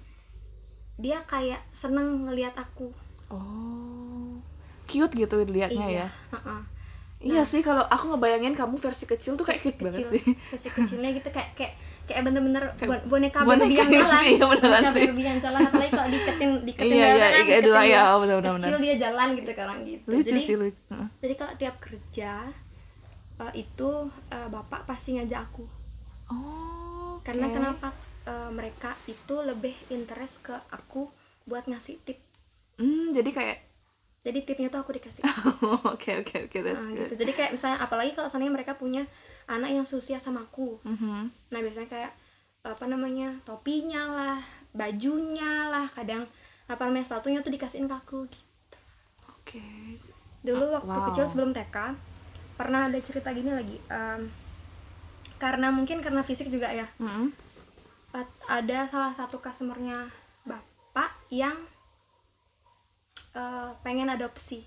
dia 1.00 1.25
kayak 1.25 1.64
seneng 1.73 2.28
ngelihat 2.28 2.52
aku 2.52 2.92
Oh, 3.33 4.38
cute 4.87 5.16
gitu 5.16 5.40
dilihatnya 5.42 6.04
ya. 6.04 6.09
Heeh. 7.20 7.32
Iya 7.32 7.42
sih 7.42 7.61
kalau 7.61 7.82
aku 7.85 8.12
ngebayangin 8.12 8.52
kamu 8.52 8.76
versi 8.76 9.04
kecil 9.04 9.35
tuh 9.35 9.44
kayak 9.44 9.61
cute 9.62 9.80
banget 9.80 10.04
kecil 10.04 10.08
sih. 10.12 10.23
versi 10.52 10.68
kecilnya 10.68 11.11
gitu 11.16 11.28
kayak 11.32 11.50
kayak 11.56 11.73
kayak 12.06 12.23
bener-bener 12.23 12.64
boneka 13.11 13.40
boneka 13.42 13.42
Barbie 13.42 13.76
yang 13.76 13.90
gitu, 13.90 14.04
jalan 14.04 14.23
iya 14.23 14.44
beneran 14.46 14.82
boneka 14.82 14.90
sih. 14.94 15.06
Barbie 15.08 15.26
yang 15.26 15.38
jalan 15.40 15.61
apalagi 15.64 15.90
kalau 15.90 16.08
diketin 16.12 16.50
diketin 16.68 16.92
Iya, 16.92 17.06
iya, 17.08 17.26
iya, 17.26 17.28
diketin 17.42 17.73
dia 17.73 17.82
iya, 17.82 18.00
oh, 18.14 18.18
bener, 18.23 18.37
bener, 18.38 18.52
kecil 18.61 18.76
dia 18.78 18.94
jalan 19.00 19.28
gitu 19.35 19.50
sekarang 19.50 19.78
gitu 19.82 20.06
Lucu 20.12 20.28
jadi 20.28 20.40
sih 20.44 20.54
lucu. 20.54 20.76
Jadi 21.18 21.35
kalau 21.35 21.52
tiap 21.56 21.76
kerja 21.80 22.30
eh, 23.37 23.52
itu 23.56 23.90
eh, 24.30 24.49
bapak 24.49 24.80
pasti 24.87 25.16
ngajak 25.16 25.40
aku 25.42 25.64
Oh, 26.26 27.23
karena 27.23 27.46
oke. 27.46 27.54
kenapa 27.54 27.88
eh, 28.26 28.50
mereka 28.50 28.90
itu 29.06 29.37
lebih 29.42 29.75
interest 29.88 30.42
ke 30.42 30.54
aku 30.70 31.06
buat 31.46 31.64
ngasih 31.66 31.96
tip 32.02 32.18
Hmm, 32.76 33.16
jadi 33.16 33.30
kayak 33.32 33.58
jadi 34.26 34.38
tipnya 34.42 34.66
tuh 34.66 34.80
aku 34.80 34.90
dikasih 34.92 35.23
oke 35.95 36.11
oke 36.21 36.37
oke 36.42 36.59
that's 36.59 36.83
Nah, 36.83 36.90
good. 36.90 37.06
gitu. 37.06 37.14
Jadi 37.16 37.33
kayak 37.33 37.50
misalnya 37.52 37.78
apalagi 37.78 38.11
kalau 38.11 38.26
seandainya 38.26 38.50
mereka 38.52 38.75
punya 38.75 39.06
anak 39.47 39.71
yang 39.71 39.83
seusia 39.83 40.18
sama 40.18 40.42
aku. 40.42 40.83
Mhm. 40.83 41.30
Nah, 41.47 41.59
biasanya 41.61 41.87
kayak 41.87 42.12
apa 42.61 42.85
namanya? 42.85 43.38
topinya 43.40 44.02
lah, 44.04 44.38
bajunya 44.73 45.47
lah, 45.66 45.87
kadang 45.88 46.26
apa 46.66 46.83
namanya 46.83 47.06
sepatunya 47.06 47.38
tuh 47.40 47.49
dikasihin 47.49 47.87
ke 47.87 47.95
aku 47.95 48.26
gitu. 48.26 48.76
Oke. 49.30 49.62
Dulu 50.42 50.64
Ah, 50.68 50.73
waktu 50.76 50.90
wow. 50.92 51.06
kecil 51.09 51.25
sebelum 51.25 51.50
TK 51.50 51.95
pernah 52.54 52.90
ada 52.90 52.99
cerita 52.99 53.30
gini 53.30 53.50
lagi. 53.50 53.78
em, 53.87 54.26
karena 55.37 55.68
mungkin 55.68 56.00
karena 56.00 56.21
fisik 56.21 56.49
juga 56.49 56.66
ya. 56.68 56.90
Mhm. 56.99 57.30
at- 58.12 58.42
Ada 58.49 58.88
salah 58.88 59.12
satu 59.12 59.38
customernya 59.38 60.09
bapak 60.42 61.12
yang 61.28 61.54
eh, 63.37 63.69
pengen 63.83 64.09
adopsi. 64.09 64.64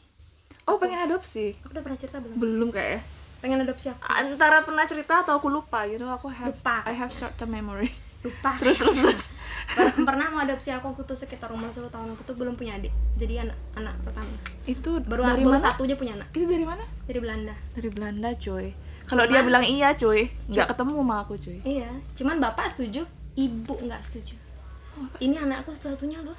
Oh, 0.63 0.77
pengen 0.77 1.01
adopsi? 1.01 1.57
Aku 1.59 1.73
udah 1.73 1.81
pernah 1.81 1.97
cerita 1.97 2.21
belum? 2.21 2.37
Belum 2.37 2.69
kayak. 2.69 3.01
Pengen 3.39 3.59
adopsi 3.59 3.89
aku. 3.89 4.03
Antara 4.05 4.61
pernah 4.61 4.85
cerita 4.85 5.23
atau 5.23 5.33
aku 5.33 5.49
lupa, 5.49 5.81
you 5.83 5.97
know, 5.97 6.11
aku 6.11 6.29
have 6.29 6.53
Lupa. 6.53 6.83
I 6.83 6.93
have 6.93 7.09
short 7.09 7.33
term 7.35 7.49
memory. 7.49 7.89
Lupa. 8.19 8.53
terus 8.61 8.77
terus 8.77 8.95
terus. 8.95 9.23
Per- 9.69 9.95
pernah 10.03 10.27
mau 10.29 10.41
adopsi 10.41 10.69
aku 10.69 10.91
waktu 10.91 11.03
itu 11.03 11.15
sekitar 11.15 11.49
umur 11.49 11.67
10 11.67 11.87
tahun 11.87 12.07
aku 12.11 12.21
tuh 12.23 12.33
belum 12.33 12.53
punya 12.53 12.73
adik 12.73 12.89
jadi 13.15 13.45
anak 13.45 13.57
anak 13.75 13.93
pertama 14.01 14.33
Itu 14.65 14.97
baru 14.99 15.21
dari 15.23 15.41
baru 15.41 15.55
mana? 15.55 15.61
satu 15.61 15.85
aja 15.85 15.95
punya 15.95 16.13
anak 16.15 16.27
Itu 16.31 16.45
dari 16.45 16.65
mana? 16.65 16.83
dari 17.05 17.19
Belanda 17.19 17.55
Dari 17.71 17.89
Belanda, 17.89 18.29
cuy. 18.35 18.73
Kalau 19.05 19.23
dia 19.23 19.41
bilang 19.41 19.61
iya, 19.61 19.93
cuy, 19.93 20.25
nggak 20.47 20.67
ketemu 20.69 20.93
sama 20.95 21.15
aku, 21.21 21.33
cuy. 21.37 21.59
iya 21.63 21.89
cuman 22.13 22.35
bapak 22.39 22.65
setuju 22.67 23.01
ibu 23.35 23.73
nggak 23.79 24.01
setuju 24.03 24.35
ini 25.17 25.35
anakku 25.37 25.71
satu-satunya 25.71 26.19
loh 26.21 26.37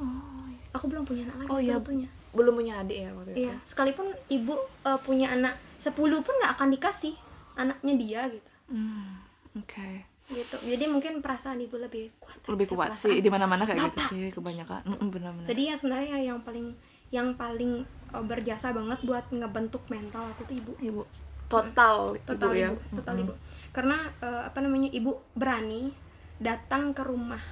Oh. 0.00 0.49
Aku 0.70 0.84
belum 0.86 1.02
punya 1.02 1.22
anak 1.24 1.36
lagi 1.38 1.48
Oh, 1.48 1.58
iya. 1.58 1.74
satu-satunya 1.74 2.08
belum 2.30 2.54
punya 2.54 2.74
adik 2.78 2.96
ya 2.96 3.10
waktu 3.10 3.30
itu. 3.32 3.38
iya 3.42 3.54
sekalipun 3.64 4.06
ibu 4.28 4.54
eh, 4.80 5.00
punya 5.00 5.26
anak 5.28 5.54
10 5.76 5.90
pun 5.96 6.34
nggak 6.36 6.52
akan 6.54 6.68
dikasih 6.70 7.14
anaknya 7.54 7.94
dia 7.96 8.20
gitu 8.28 8.50
Hmm, 8.68 9.18
oke. 9.56 9.90
gitu 10.28 10.56
jadi 10.62 10.86
mungkin 10.86 11.18
perasaan 11.18 11.58
ibu 11.58 11.74
lebih 11.74 12.14
kuat 12.16 12.38
Lebih 12.46 12.66
kuat 12.68 12.94
perasaan 12.94 13.10
sih 13.10 13.18
di 13.18 13.26
mana-mana 13.26 13.64
kayak 13.64 13.82
gitu 13.82 13.90
Bapak. 13.92 14.08
sih 14.08 14.24
kebanyakan. 14.30 14.80
Mm, 14.86 15.08
benar-benar. 15.10 15.44
jadi 15.44 15.62
yang 15.64 15.76
sebenarnya 15.76 16.16
yang 16.20 16.38
paling 16.40 16.66
yang 17.10 17.28
paling 17.34 17.82
eh, 18.08 18.22
berjasa 18.22 18.70
banget 18.70 19.02
buat 19.02 19.26
ngebentuk 19.28 19.82
mental 19.86 20.30
aku 20.30 20.46
tuh 20.46 20.54
ibu 20.56 20.72
ibu 20.80 21.02
total, 21.48 22.14
total 22.22 22.46
ibu 22.48 22.54
ya. 22.56 22.68
ibu, 22.68 22.78
total 22.94 23.16
ibu 23.18 23.34
karena 23.70 23.96
eh, 24.20 24.42
apa 24.46 24.58
namanya 24.60 24.86
ibu 24.88 25.18
berani 25.34 25.90
datang 26.38 26.90
ke 26.90 27.02
rumah 27.02 27.42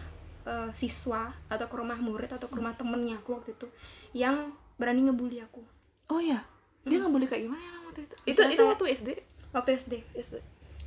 eh, 0.49 0.71
siswa 0.73 1.29
atau 1.53 1.67
ke 1.69 1.77
rumah 1.77 2.01
murid 2.01 2.33
atau 2.33 2.49
ke 2.49 2.57
rumah 2.57 2.73
temennya 2.73 3.21
aku 3.21 3.37
waktu 3.37 3.53
itu 3.53 3.69
yang 4.17 4.51
berani 4.81 5.05
ngebully 5.05 5.45
aku 5.45 5.61
Oh 6.09 6.17
iya. 6.25 6.41
Dia 6.89 7.05
boleh 7.05 7.29
kayak 7.29 7.45
gimana 7.45 7.61
emang 7.61 7.93
waktu 7.93 8.09
itu? 8.09 8.15
Itu 8.25 8.41
itu 8.49 8.63
waktu 8.65 8.85
SD. 8.97 9.09
waktu 9.53 9.71
SD 9.77 9.95
SD. 10.17 10.37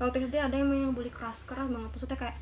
waktu 0.01 0.17
SD 0.25 0.33
ada 0.41 0.57
yang 0.57 0.65
yang 0.73 0.93
bully 0.97 1.13
keras 1.13 1.45
keras 1.45 1.69
banget 1.69 1.93
maksudnya 1.93 2.17
kayak 2.17 2.37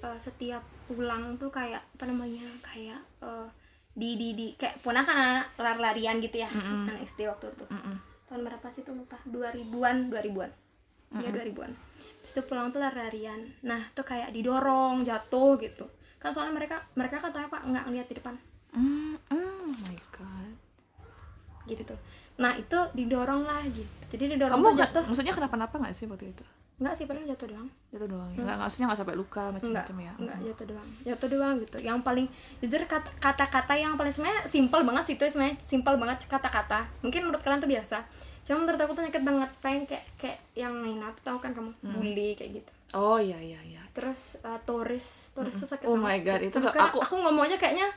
eh, 0.00 0.16
setiap 0.16 0.64
pulang 0.88 1.36
tuh 1.36 1.52
kayak 1.52 1.84
apa 1.92 2.04
namanya 2.08 2.48
kayak 2.64 3.00
eh, 3.20 3.48
di 3.92 4.16
di 4.16 4.32
di 4.32 4.46
kayak 4.56 4.80
ponakan 4.80 5.12
anak 5.12 5.46
lari-larian 5.60 6.16
gitu 6.24 6.40
ya 6.40 6.48
Mm-mm. 6.48 6.88
anak 6.88 7.04
SD 7.04 7.28
waktu 7.28 7.52
itu 7.52 7.68
Mm-mm. 7.68 7.96
tahun 8.32 8.40
berapa 8.48 8.66
sih 8.72 8.80
tuh 8.80 8.96
lupa 8.96 9.20
2000-an 9.28 10.08
2000-an 10.08 10.50
ya 11.20 11.28
2000-an 11.28 11.72
Terus 12.24 12.32
itu 12.32 12.42
pulang 12.48 12.72
tuh 12.72 12.80
lari-larian 12.80 13.40
nah 13.60 13.84
tuh 13.92 14.08
kayak 14.08 14.32
didorong 14.32 15.04
jatuh 15.04 15.60
gitu 15.60 15.84
kan 16.22 16.30
soalnya 16.30 16.54
mereka 16.54 16.76
mereka 16.94 17.18
katanya 17.18 17.48
pak 17.48 17.60
nggak 17.64 17.84
ngeliat 17.84 18.06
di 18.06 18.16
depan 18.16 18.34
Mm, 18.72 19.20
mm, 19.28 19.36
oh 19.60 19.74
my 19.82 19.98
god. 20.10 20.54
gitu 21.64 21.94
nah 22.34 22.54
itu 22.54 22.78
didorong 22.92 23.42
lah 23.42 23.60
gitu 23.66 23.90
jadi 24.08 24.32
didorong 24.32 24.56
Kamu 24.56 24.64
tuh 24.64 24.72
nggak, 24.72 24.88
jatuh 24.88 25.02
maksudnya 25.04 25.34
kenapa-napa 25.34 25.74
nggak 25.76 25.92
sih 25.92 26.06
waktu 26.06 26.30
itu? 26.30 26.44
nggak 26.74 26.94
sih 26.96 27.04
paling 27.04 27.22
jatuh 27.24 27.46
doang 27.46 27.68
Itu 27.90 28.06
doang. 28.06 28.26
ya? 28.32 28.38
Nggak, 28.40 28.56
maksudnya 28.58 28.86
nggak 28.88 28.98
sampai 28.98 29.14
luka 29.14 29.40
enggak 29.40 29.54
macam-macam 29.54 29.96
ya. 30.00 30.12
enggak 30.16 30.38
jatuh 30.42 30.66
doang 30.66 30.88
jatuh 31.04 31.28
doang 31.28 31.54
gitu 31.60 31.76
yang 31.80 31.98
paling 32.00 32.26
jujur 32.58 32.82
kata- 32.84 33.14
kata-kata 33.18 33.74
yang 33.76 33.94
paling 33.94 34.10
sebenarnya 34.10 34.42
simpel 34.46 34.80
banget 34.82 35.04
sih 35.04 35.14
itu 35.14 35.24
sebenarnya 35.28 35.56
simpel 35.60 35.94
banget 35.96 36.18
kata-kata 36.24 36.80
mungkin 37.00 37.20
menurut 37.22 37.38
kalian 37.40 37.60
tuh 37.60 37.70
biasa 37.70 37.98
cuma 38.42 38.56
menurut 38.60 38.80
aku 38.80 38.92
tuh 38.92 39.02
nyakit 39.02 39.22
banget 39.22 39.50
pengen 39.58 39.82
kayak 39.84 40.04
kayak 40.16 40.38
yang 40.52 40.74
Nina 40.76 41.08
tuh 41.12 41.22
tahu 41.24 41.38
kan 41.38 41.50
kamu 41.50 41.70
Hmm. 41.76 41.92
bully 41.92 42.32
kayak 42.32 42.52
gitu 42.56 42.72
Oh 42.92 43.16
iya 43.16 43.36
iya 43.36 43.56
iya. 43.62 43.82
terus 43.90 44.36
uh, 44.40 44.60
turis 44.60 45.32
turis 45.32 45.54
tuh 45.54 45.64
sakit 45.66 45.86
Oh 45.86 45.94
banget 45.94 46.04
my 46.04 46.18
God, 46.20 46.40
itu 46.42 46.56
sekarang 46.58 46.90
aku- 46.90 47.02
aku 47.02 47.14
ngomongnya 47.18 47.56
kayaknya 47.56 47.88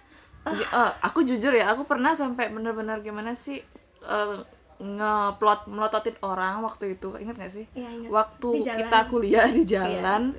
Jadi, 0.46 0.62
eh, 0.64 0.92
aku 1.02 1.20
jujur 1.22 1.50
ya, 1.52 1.66
aku 1.68 1.84
pernah 1.84 2.14
sampai 2.14 2.48
bener-bener 2.48 3.02
gimana 3.02 3.34
sih 3.34 3.58
eh, 4.02 4.38
ngeplot 4.78 5.66
melototin 5.66 6.14
orang 6.22 6.62
waktu 6.62 6.94
itu, 6.94 7.16
ingat 7.16 7.36
gak 7.36 7.50
sih? 7.50 7.66
ya 7.74 7.88
ingat 7.88 8.08
Waktu. 8.10 8.62
Iya. 8.62 8.74
kita 8.78 9.00
kuliah 9.08 9.48
di 9.50 9.64
jalan, 9.66 10.36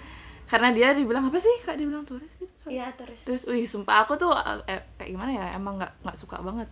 karena 0.47 0.69
dia 0.71 0.93
dibilang 0.93 1.27
apa 1.27 1.37
sih 1.37 1.51
kak 1.61 1.75
dibilang 1.75 2.05
turis 2.05 2.31
gitu. 2.35 2.55
iya 2.67 2.87
turis 2.93 3.19
Terus, 3.19 3.43
wih 3.45 3.65
sumpah 3.65 4.05
aku 4.05 4.15
tuh 4.15 4.31
eh, 4.65 4.79
kayak 4.95 5.11
gimana 5.11 5.31
ya, 5.33 5.47
emang 5.53 5.77
nggak 5.77 5.93
nggak 6.01 6.17
suka 6.17 6.39
banget. 6.39 6.69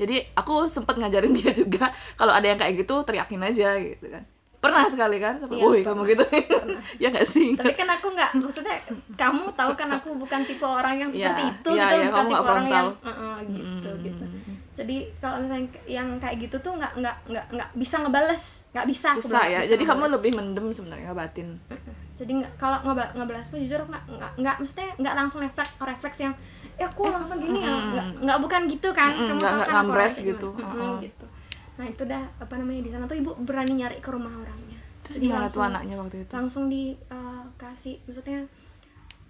Jadi 0.00 0.16
aku 0.32 0.64
sempet 0.66 0.96
ngajarin 0.96 1.36
dia 1.36 1.52
juga 1.52 1.92
kalau 2.16 2.32
ada 2.32 2.46
yang 2.46 2.56
kayak 2.56 2.72
gitu 2.78 3.04
teriakin 3.04 3.44
aja 3.44 3.76
gitu 3.76 4.08
kan. 4.08 4.24
Pernah 4.56 4.84
sekali 4.86 5.16
kan, 5.16 5.36
sampai, 5.36 5.56
Iya, 5.56 5.64
woi 5.64 5.80
kamu 5.80 6.02
gitu, 6.06 6.24
ya 7.02 7.08
nggak 7.08 7.24
sih? 7.24 7.56
tapi 7.56 7.72
kan 7.72 7.88
aku 7.90 8.12
nggak 8.12 8.30
maksudnya 8.36 8.76
kamu 9.14 9.56
tahu 9.56 9.72
kan 9.72 9.88
aku 9.90 10.12
bukan 10.14 10.44
tipe 10.44 10.60
orang 10.62 10.96
yang 10.96 11.08
Iya, 11.08 11.32
seperti 11.32 11.42
itu 11.48 11.70
iya, 11.70 11.80
gitu 11.82 11.94
iya, 11.96 12.08
bukan 12.08 12.24
tipe 12.28 12.44
orang 12.44 12.66
yang 12.68 12.88
frontal. 12.92 13.08
"Uh-uh," 13.08 13.36
gitu 13.48 13.88
Mm, 13.90 14.04
gitu. 14.04 14.24
Jadi 14.80 14.96
kalau 15.20 15.36
misalnya 15.38 15.68
yang 15.84 16.08
kayak 16.16 16.40
gitu 16.40 16.56
tuh 16.58 16.72
nggak 16.72 16.92
nggak 16.96 17.16
nggak 17.28 17.46
nggak 17.52 17.70
bisa 17.76 18.00
ngebales. 18.00 18.44
Nggak 18.70 18.86
bisa 18.88 19.08
susah 19.12 19.44
ya. 19.44 19.60
bisa 19.60 19.70
jadi 19.70 19.84
kamu 19.84 19.98
ngebales. 20.00 20.14
lebih 20.16 20.32
mendem 20.34 20.66
sebenarnya 20.70 21.10
batin 21.12 21.48
jadi 22.14 22.32
nggak 22.36 22.52
kalau 22.60 22.76
ngeba- 22.82 23.12
ngebalas 23.16 23.48
pun 23.48 23.58
jujur 23.58 23.80
nggak 23.82 24.04
nggak 24.06 24.32
nggak 24.36 24.56
mestinya 24.60 24.92
nggak 25.00 25.14
langsung 25.16 25.40
refleks 25.40 25.72
refleks 25.80 26.18
yang 26.20 26.34
ya 26.76 26.84
aku 26.86 27.08
langsung 27.08 27.40
gini 27.40 27.60
ya. 27.60 27.72
mm, 27.72 27.84
nggak 27.90 28.06
nggak 28.24 28.38
bukan 28.40 28.60
gitu 28.68 28.88
kan. 28.92 29.08
Mm, 29.10 29.24
kamu 29.26 29.38
nggak- 29.38 29.56
kan 29.58 29.72
ngambres 29.74 30.14
gitu. 30.20 30.48
Mm, 30.52 30.60
Mm-mm. 30.62 30.92
gitu. 31.00 31.26
Nah 31.80 31.86
itu 31.88 32.02
dah 32.04 32.22
apa 32.36 32.54
namanya 32.56 32.80
di 32.84 32.90
sana 32.92 33.04
tuh 33.04 33.16
ibu 33.16 33.32
berani 33.40 33.72
nyari 33.72 33.96
ke 33.98 34.08
rumah 34.08 34.28
orangnya. 34.30 34.76
Terus 35.00 35.16
gimana 35.18 35.48
tuh 35.48 35.64
anaknya 35.64 35.96
waktu 35.96 36.16
itu? 36.22 36.30
langsung 36.30 36.68
dikasih 36.68 37.96
maksudnya 38.04 38.40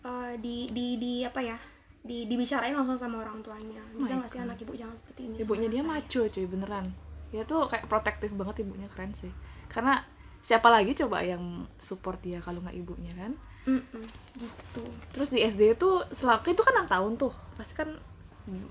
eh, 0.02 0.32
di 0.38 0.66
di 0.68 0.98
di 0.98 1.12
apa 1.22 1.38
ya 1.38 1.54
di 2.00 2.24
dibicarain 2.24 2.72
langsung 2.72 2.96
sama 2.96 3.20
orang 3.20 3.44
tuanya. 3.44 3.82
Bisa 3.92 4.16
my 4.16 4.24
nggak 4.24 4.30
sih 4.30 4.40
anak 4.40 4.56
ibu 4.58 4.72
jangan 4.72 4.96
seperti 4.96 5.20
ini 5.28 5.34
ibunya 5.38 5.68
sama 5.68 5.72
dia 5.72 5.82
saya? 5.82 5.90
maco 5.92 6.20
cuy 6.26 6.46
beneran. 6.48 6.86
Dia 7.30 7.42
tuh 7.44 7.60
kayak 7.68 7.84
protektif 7.86 8.30
banget 8.32 8.56
ibunya 8.64 8.88
keren 8.88 9.12
sih. 9.12 9.30
Karena 9.68 10.00
siapa 10.40 10.72
lagi 10.72 10.96
coba 10.96 11.20
yang 11.20 11.68
support 11.76 12.18
dia 12.18 12.40
kalau 12.40 12.64
nggak 12.64 12.74
ibunya 12.74 13.12
kan? 13.12 13.32
Mm-mm, 13.68 14.04
gitu. 14.40 14.84
Terus 15.12 15.28
di 15.28 15.44
SD 15.44 15.76
itu 15.76 15.90
selaku 16.10 16.56
itu 16.56 16.62
kan 16.64 16.80
enam 16.80 16.88
tahun 16.88 17.12
tuh. 17.20 17.32
Pasti 17.54 17.76
kan 17.76 17.92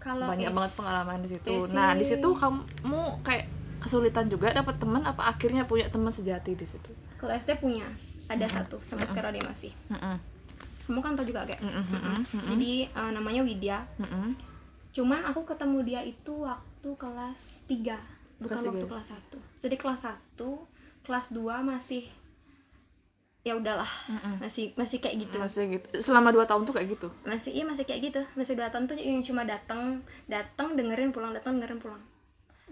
Kalau 0.02 0.26
banyak 0.28 0.50
S- 0.50 0.56
banget 0.58 0.72
pengalaman 0.76 1.20
di 1.22 1.30
situ. 1.30 1.46
SD 1.46 1.72
nah 1.72 1.94
di 1.94 2.04
situ 2.04 2.30
kamu 2.34 3.22
kayak 3.22 3.46
kesulitan 3.80 4.28
juga 4.28 4.52
dapat 4.52 4.76
teman 4.76 5.06
apa 5.06 5.30
akhirnya 5.30 5.64
punya 5.64 5.88
teman 5.88 6.12
sejati 6.12 6.58
di 6.58 6.66
situ? 6.66 6.92
Kalau 7.16 7.32
SD 7.32 7.62
punya 7.62 7.86
ada 8.28 8.46
satu 8.50 8.82
sampai 8.82 9.06
sekarang 9.06 9.32
dia 9.38 9.46
masih. 9.46 9.72
Mm-mm. 9.88 10.18
Kamu 10.90 11.00
kan 11.06 11.14
tau 11.14 11.22
juga 11.22 11.46
kayak 11.46 11.62
Mm-mm, 11.62 11.86
mm-mm, 11.86 12.18
mm-mm. 12.26 12.48
jadi 12.58 12.74
eh, 12.90 13.12
namanya 13.14 13.42
Widya. 13.46 13.78
Mm-mm. 14.02 14.34
cuman 14.90 15.22
aku 15.30 15.46
ketemu 15.46 15.78
dia 15.86 16.02
itu 16.02 16.34
waktu 16.42 16.90
kelas 16.98 17.62
3 17.70 18.42
bukan 18.42 18.58
Kelas 18.58 18.66
waktu 18.66 18.86
kelas 18.90 19.08
1 19.38 19.62
jadi 19.62 19.76
kelas 19.78 20.02
1 20.02 21.06
kelas 21.06 21.28
2 21.30 21.46
masih 21.62 22.04
ya 23.40 23.56
udahlah 23.56 23.88
Mm-mm. 24.12 24.44
masih 24.44 24.76
masih 24.76 25.00
kayak 25.00 25.26
gitu. 25.26 25.40
Masih 25.40 25.80
gitu. 25.80 25.86
Selama 26.04 26.30
dua 26.36 26.44
tahun 26.44 26.68
tuh 26.68 26.76
kayak 26.76 26.92
gitu? 27.00 27.08
Masih 27.24 27.56
iya 27.56 27.64
masih 27.64 27.88
kayak 27.88 28.12
gitu. 28.12 28.22
Masih 28.36 28.54
dua 28.60 28.68
tahun 28.68 28.86
tuh 28.86 29.00
yang 29.00 29.24
cuma 29.24 29.48
datang 29.48 30.04
datang 30.28 30.76
dengerin 30.76 31.16
pulang 31.16 31.32
datang 31.32 31.56
dengerin 31.58 31.80
pulang. 31.80 32.04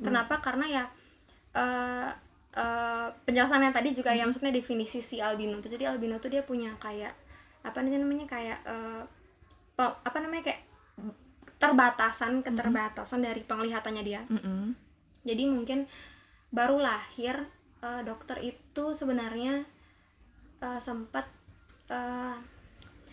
Kenapa? 0.04 0.44
Karena 0.44 0.68
ya 0.68 0.84
eh 1.56 2.12
eh, 2.52 3.08
penjelasan 3.24 3.64
yang 3.64 3.72
tadi 3.72 3.96
juga 3.96 4.12
ya 4.12 4.28
maksudnya 4.28 4.52
definisi 4.52 5.00
si 5.00 5.24
albino 5.24 5.58
tuh. 5.64 5.72
Jadi 5.72 5.88
albino 5.88 6.20
tuh 6.20 6.30
dia 6.36 6.44
punya 6.44 6.76
kayak 6.84 7.16
apa 7.62 7.80
namanya 7.80 8.26
kayak 8.26 8.60
pe- 9.74 9.98
apa 10.02 10.18
namanya 10.18 10.44
kayak 10.46 10.62
terbatasan 11.58 12.42
keterbatasan 12.42 13.20
dari 13.20 13.42
penglihatannya 13.42 14.04
dia. 14.04 14.22
Mm-mm. 14.28 14.74
jadi 15.22 15.44
mungkin 15.46 15.90
baru 16.50 16.78
lahir 16.78 17.36
eh, 17.80 18.02
dokter 18.02 18.38
itu 18.42 18.84
sebenarnya 18.92 19.66
eh, 20.60 20.80
sempat 20.80 21.26
eh, 21.88 22.38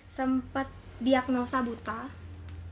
sempat 0.06 0.68
diagnosa 0.98 1.60
buta. 1.60 2.06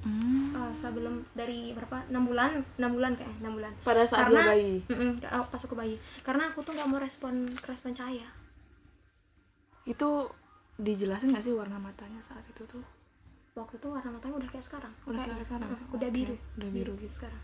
Mm. 0.02 0.50
eh, 0.52 0.72
sebelum 0.74 1.22
dari 1.32 1.72
berapa? 1.72 2.04
Enam 2.08 2.26
bulan 2.26 2.58
enam 2.76 2.92
bulan 2.92 3.12
kayak 3.14 3.32
enam 3.38 3.54
bulan. 3.54 3.72
Pada 3.80 4.02
saat 4.02 4.26
Karena- 4.26 4.44
dia 4.44 4.50
bayi? 4.50 4.72
Mm-mm, 4.86 5.10
ke- 5.16 5.30
oh, 5.30 5.46
pas 5.46 5.58
aku 5.58 5.74
bayi. 5.74 5.94
Karena 6.20 6.48
aku 6.48 6.60
tuh 6.60 6.72
nggak 6.72 6.86
mau 6.86 6.98
respon 6.98 7.46
respon 7.62 7.90
cahaya. 7.92 8.28
Itu 9.84 10.28
dijelasin 10.76 11.30
nggak 11.30 11.42
sih 11.42 11.52
warna 11.52 11.76
matanya 11.76 12.18
saat 12.18 12.42
itu 12.46 12.64
tuh 12.64 12.82
waktu 13.52 13.76
itu 13.76 13.86
warna 13.86 14.08
matanya 14.10 14.34
udah 14.36 14.48
kayak 14.48 14.64
sekarang 14.64 14.92
Udah 15.04 15.18
Kayak- 15.18 15.36
kayak 15.36 15.46
sekarang? 15.46 15.68
mm, 15.68 15.84
udah 15.92 16.08
Oke, 16.08 16.16
biru 16.16 16.36
udah 16.54 16.70
biru 16.70 16.92
gitu. 16.96 17.12
sekarang 17.14 17.42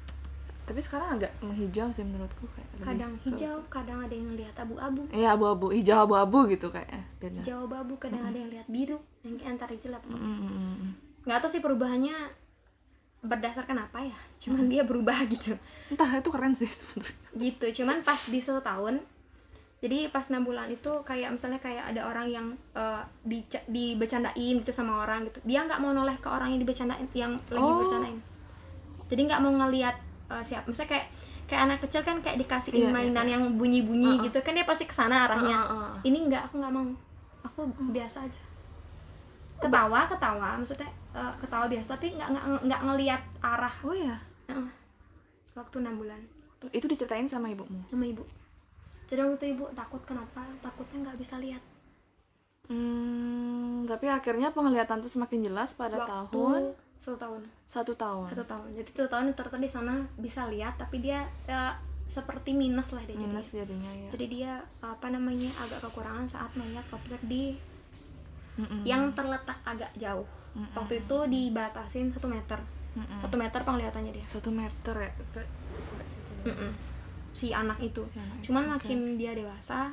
tapi 0.64 0.80
sekarang 0.80 1.08
agak 1.14 1.32
menghijau 1.38 1.88
sih 1.90 2.04
menurutku 2.04 2.44
kayak 2.50 2.68
lebih 2.70 2.84
kadang 2.86 3.12
ke- 3.14 3.22
hijau 3.26 3.56
kadang 3.68 3.98
ada 3.98 4.12
yang 4.12 4.30
lihat 4.34 4.52
abu-abu 4.54 5.00
Iya 5.10 5.28
abu-abu, 5.32 5.66
hijau 5.70 5.96
abu-abu 5.98 6.44
gitu 6.46 6.68
kayaknya. 6.68 7.02
Beda. 7.18 7.40
hijau 7.40 7.58
abu-abu 7.64 7.96
kadang 7.96 8.20
ada 8.22 8.36
yang 8.36 8.50
lihat 8.50 8.66
biru 8.66 8.96
yang 9.22 9.36
antara 9.46 9.72
hijau 9.72 9.88
apa 9.90 10.04
Mm, 10.06 10.16
mm, 10.18 10.36
mm, 10.38 10.52
mm. 10.76 10.90
nggak 11.24 11.38
tahu 11.38 11.50
sih 11.50 11.60
perubahannya 11.60 12.16
berdasarkan 13.18 13.78
apa 13.82 13.98
ya 14.02 14.18
cuman 14.38 14.68
dia 14.68 14.82
berubah 14.82 15.16
gitu 15.32 15.56
Entah 15.88 16.10
itu 16.14 16.28
keren 16.28 16.52
sih 16.52 16.68
sebenarnya. 16.70 17.16
gitu 17.34 17.66
cuman 17.82 18.00
pas 18.02 18.20
di 18.22 18.38
setahun 18.38 19.00
jadi 19.78 20.10
pas 20.10 20.26
enam 20.26 20.42
bulan 20.42 20.66
itu 20.66 20.90
kayak 21.02 21.30
misalnya 21.30 21.58
kayak 21.58 21.86
ada 21.88 22.02
orang 22.04 22.26
yang 22.26 22.46
eh, 22.72 23.02
dica- 23.22 23.62
dibecandain 23.66 24.58
gitu 24.58 24.70
sama 24.70 25.02
orang 25.02 25.22
gitu. 25.24 25.38
Dia 25.44 25.62
nggak 25.62 25.78
mau 25.78 25.92
noleh 25.92 26.16
ke 26.16 26.26
orang 26.26 26.50
yang 26.50 26.58
dibecandain 26.58 27.06
yang 27.12 27.32
lagi 27.48 27.62
Oh. 27.62 27.78
bercandain 27.78 28.18
jadi 29.06 29.20
nggak 29.24 29.40
mau 29.40 29.52
ngelihat 29.56 29.96
eh, 30.28 30.42
siapa 30.42 30.66
misalnya 30.66 30.92
kayak 30.92 31.06
kayak 31.48 31.62
anak 31.64 31.78
kecil 31.80 32.02
kan 32.02 32.20
kayak 32.20 32.36
dikasihin 32.38 32.76
Iya, 32.76 32.84
iya, 32.84 32.92
mainan 32.92 33.26
yang 33.26 33.42
bunyi-bunyi 33.56 34.20
Uh-uh. 34.20 34.24
gitu 34.26 34.38
kan 34.42 34.52
dia 34.52 34.68
pasti 34.68 34.84
ke 34.84 34.92
sana 34.92 35.24
arahnya. 35.24 35.56
Ah, 35.56 35.72
ah, 35.72 35.80
ah. 35.88 35.94
ini 36.04 36.28
nggak 36.28 36.44
aku 36.44 36.60
nggak 36.60 36.68
mau. 36.68 36.84
Aku 37.40 37.64
biasa 37.88 38.20
aja. 38.20 38.40
Ketawa 39.58 40.04
ketawa 40.06 40.48
maksudnya 40.54 40.84
eh, 41.10 41.32
ketawa 41.40 41.64
biasa 41.66 41.96
tapi 41.96 42.12
nggak 42.12 42.28
nggak 42.30 42.44
nggak 42.68 42.80
ngelihat 42.84 43.22
arah. 43.40 43.74
Oh 43.80 43.96
ya, 43.96 44.12
Heeh. 44.46 44.68
waktu 45.54 45.76
enam 45.80 45.96
bulan. 45.96 46.20
Itu 46.68 46.84
diceritain 46.84 47.24
sama 47.24 47.48
ibumu. 47.48 47.80
sama 47.86 48.04
ibu 48.04 48.26
jadi 49.08 49.24
waktu 49.24 49.36
itu 49.40 49.46
ibu 49.56 49.64
takut 49.72 50.02
kenapa 50.04 50.44
takutnya 50.60 51.08
nggak 51.08 51.18
bisa 51.18 51.36
lihat 51.40 51.62
Hmm, 52.68 53.88
tapi 53.88 54.12
akhirnya 54.12 54.52
penglihatan 54.52 55.00
tuh 55.00 55.08
semakin 55.08 55.40
jelas 55.40 55.72
pada 55.72 56.04
waktu 56.04 56.36
tahun 56.36 56.62
satu 57.00 57.16
tahun 57.16 57.40
satu 57.64 57.92
tahun. 57.96 58.28
satu 58.28 58.44
tahun 58.44 58.66
jadi 58.76 58.90
satu 58.92 59.08
tahun 59.08 59.26
ternyata 59.32 59.56
di 59.56 59.70
sana 59.72 59.94
bisa 60.20 60.44
lihat 60.52 60.76
tapi 60.76 61.00
dia 61.00 61.24
eh, 61.48 61.72
seperti 62.04 62.52
minus 62.52 62.92
lah 62.92 63.00
dia 63.08 63.16
jadi 63.16 63.24
Minus 63.24 63.48
jadinya 63.56 63.88
ya. 63.88 64.08
jadi 64.12 64.26
dia 64.28 64.52
apa 64.84 65.08
namanya 65.08 65.48
agak 65.64 65.80
kekurangan 65.80 66.28
saat 66.28 66.52
melihat 66.60 66.84
objek 66.92 67.20
di 67.24 67.56
Mm-mm. 68.60 68.84
yang 68.84 69.16
terletak 69.16 69.56
agak 69.64 69.88
jauh 69.96 70.28
Mm-mm. 70.52 70.68
waktu 70.76 71.00
itu 71.00 71.16
dibatasin 71.24 72.12
satu 72.12 72.28
meter 72.28 72.60
satu 73.22 73.36
meter 73.38 73.60
penglihatannya 73.62 74.12
dia 74.12 74.26
Satu 74.28 74.50
meter 74.52 74.96
ya. 74.98 75.12
Ya. 75.32 75.44
Mm-mm. 76.52 76.72
Si 77.30 77.50
anak 77.50 77.78
itu 77.78 78.02
Si 78.04 78.16
anak 78.16 78.36
itu, 78.36 78.44
cuman 78.46 78.64
oke. 78.66 78.72
makin 78.74 78.98
dia 79.14 79.32
dewasa 79.32 79.92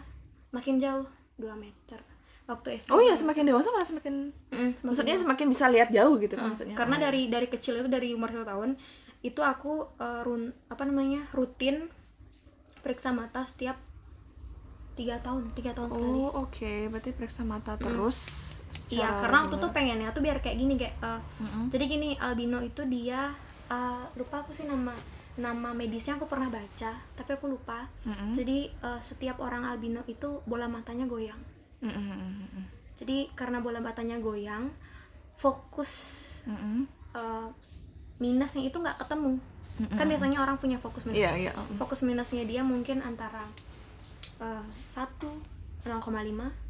makin 0.50 0.76
jauh 0.78 1.06
2 1.36 1.52
meter 1.56 2.00
waktu 2.46 2.78
SD 2.78 2.90
Oh 2.90 3.00
iya, 3.00 3.14
semakin 3.14 3.44
dewasa 3.46 3.70
malah 3.70 3.84
semakin 3.84 4.30
Mm, 4.50 4.72
maksudnya 4.82 5.16
semakin 5.16 5.48
bisa 5.50 5.66
lihat 5.68 5.90
jauh 5.90 6.16
gitu 6.16 6.34
kan 6.34 6.46
Mm, 6.46 6.52
maksudnya. 6.52 6.76
karena 6.76 6.96
Oh, 6.96 7.02
dari 7.02 7.22
dari 7.28 7.48
kecil 7.48 7.76
itu 7.76 7.88
dari 7.88 8.12
umur 8.12 8.30
satu 8.30 8.46
tahun 8.46 8.78
itu 9.20 9.42
aku 9.42 9.90
eh, 9.98 10.22
run 10.22 10.54
apa 10.68 10.84
namanya 10.84 11.26
rutin 11.32 11.90
periksa 12.80 13.10
mata 13.10 13.42
setiap 13.42 13.76
tiga 14.96 15.18
tahun 15.20 15.52
tiga 15.52 15.74
tahun 15.74 15.90
sekali 15.92 16.20
Oh, 16.22 16.46
oke. 16.46 16.74
Berarti 16.88 17.12
periksa 17.12 17.42
mata 17.44 17.76
terus. 17.76 18.20
iya 18.88 19.18
karena 19.18 19.42
waktu 19.42 19.58
tuh 19.58 19.72
pengennya 19.72 20.14
tuh 20.14 20.22
biar 20.22 20.38
kayak 20.40 20.56
gini 20.56 20.78
kayak 20.78 20.94
eh, 21.00 21.22
Mm-mm. 21.42 21.74
jadi 21.74 21.84
gini 21.86 22.10
albino 22.16 22.62
itu 22.62 22.86
dia 22.86 23.34
eh, 23.68 24.04
lupa 24.16 24.40
aku 24.40 24.54
sih 24.54 24.64
nama 24.64 24.94
nama 25.36 25.72
medisnya 25.72 26.16
aku 26.16 26.26
pernah 26.26 26.48
baca 26.48 26.92
tapi 27.12 27.30
aku 27.30 27.46
lupa 27.48 27.84
Mm-mm. 28.02 28.32
jadi 28.32 28.58
eh, 28.70 29.00
setiap 29.00 29.38
orang 29.38 29.64
albino 29.64 30.00
itu 30.06 30.40
bola 30.44 30.66
matanya 30.66 31.04
goyang 31.04 31.40
mm-mm, 31.82 32.64
jadi 32.94 33.28
karena 33.34 33.60
bola 33.60 33.80
matanya 33.80 34.16
goyang 34.18 34.72
fokus 35.36 36.24
mm-mm. 36.44 36.88
eh, 37.12 37.48
minusnya 38.18 38.64
itu 38.64 38.78
nggak 38.78 38.96
ketemu 38.98 39.36
Mm-mm. 39.76 39.92
kan 39.94 40.06
biasanya 40.06 40.40
orang 40.40 40.56
punya 40.56 40.80
fokus 40.80 41.04
minus 41.04 41.20
Iya, 41.20 41.32
iya. 41.38 41.52
fokus 41.76 42.00
minusnya 42.02 42.44
dia 42.44 42.64
mungkin 42.64 43.02
antara 43.02 43.44
eh, 44.40 44.64
satu 44.88 45.28
0,5 45.84 46.00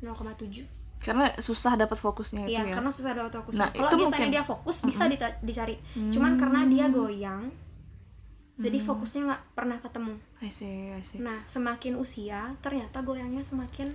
0,7 0.02 0.66
Karena 0.98 1.30
susah 1.38 1.78
dapat 1.78 1.96
fokusnya 1.96 2.50
itu 2.50 2.58
Iya, 2.58 2.66
ya. 2.66 2.74
karena 2.74 2.90
susah 2.90 3.14
dapat 3.14 3.30
fokus. 3.32 3.54
Nah, 3.54 3.70
Kalau 3.70 3.94
biasanya 3.94 4.10
mungkin- 4.26 4.34
dia 4.34 4.42
fokus 4.44 4.82
bisa 4.82 5.06
dita- 5.06 5.38
dicari. 5.40 5.78
Cuman 6.10 6.34
karena 6.34 6.66
dia 6.66 6.90
goyang, 6.90 7.46
jadi 8.56 8.78
Hmm. 8.78 8.88
fokusnya 8.88 9.22
nggak 9.26 9.44
pernah 9.52 9.78
ketemu. 9.78 10.14
I 10.40 10.50
see, 10.50 10.90
I 10.90 11.02
see. 11.02 11.20
Nah, 11.20 11.44
semakin 11.44 11.96
usia, 11.96 12.56
ternyata 12.60 13.02
goyangnya 13.02 13.42
semakin 13.42 13.92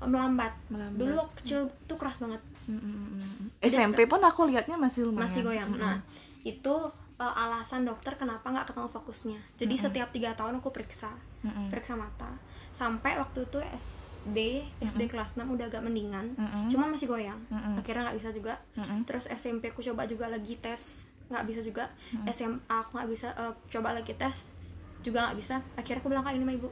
melambat. 0.00 0.54
Melambat. 0.68 0.96
Dulu 0.96 1.12
waktu 1.16 1.34
kecil 1.36 1.58
tuh 1.84 1.96
keras 1.96 2.18
banget, 2.18 2.38
Mm-mm. 2.64 3.50
SMP 3.60 4.06
pun 4.06 4.20
aku 4.20 4.46
lihatnya 4.46 4.76
masih 4.76 5.04
lumayan. 5.04 5.26
masih 5.26 5.40
goyang. 5.42 5.68
Mm-mm. 5.68 5.82
Nah, 5.82 5.98
itu 6.42 6.74
eh, 7.18 7.34
alasan 7.36 7.82
dokter 7.82 8.14
kenapa 8.14 8.46
nggak 8.46 8.68
ketemu 8.68 8.88
fokusnya. 8.88 9.38
Jadi 9.56 9.74
setiap 9.76 10.08
tiga 10.08 10.32
tahun 10.32 10.62
aku 10.62 10.70
periksa, 10.70 11.10
Mm-mm. 11.42 11.66
periksa 11.68 11.92
mata. 11.92 12.30
Sampai 12.70 13.18
waktu 13.18 13.42
itu 13.42 13.58
SD, 13.58 14.38
SD 14.78 15.10
kelas 15.10 15.34
6 15.34 15.42
udah 15.42 15.66
agak 15.66 15.82
mendingan. 15.82 16.30
Mm-mm. 16.32 16.70
Cuman 16.70 16.94
masih 16.94 17.10
goyang. 17.10 17.40
Mm-mm. 17.48 17.74
Akhirnya 17.74 18.06
nggak 18.06 18.16
bisa 18.16 18.30
juga. 18.30 18.54
Mm-mm. 18.76 19.02
terus 19.02 19.26
SMP 19.26 19.68
aku 19.68 19.82
coba 19.82 20.06
juga 20.06 20.30
lagi 20.30 20.54
tes 20.56 21.07
nggak 21.28 21.44
bisa 21.44 21.60
juga 21.60 21.84
SMA 22.26 22.56
aku 22.66 22.90
nggak 22.94 23.08
bisa 23.08 23.28
eh, 23.30 23.52
coba 23.68 23.92
lagi 23.92 24.12
tes 24.12 24.56
juga 24.98 25.24
nggak 25.24 25.36
bisa 25.36 25.54
akhirnya 25.74 26.00
aku 26.00 26.08
bilang 26.08 26.22
kayak 26.22 26.36
ini 26.36 26.44
sama 26.44 26.54
ibu 26.54 26.68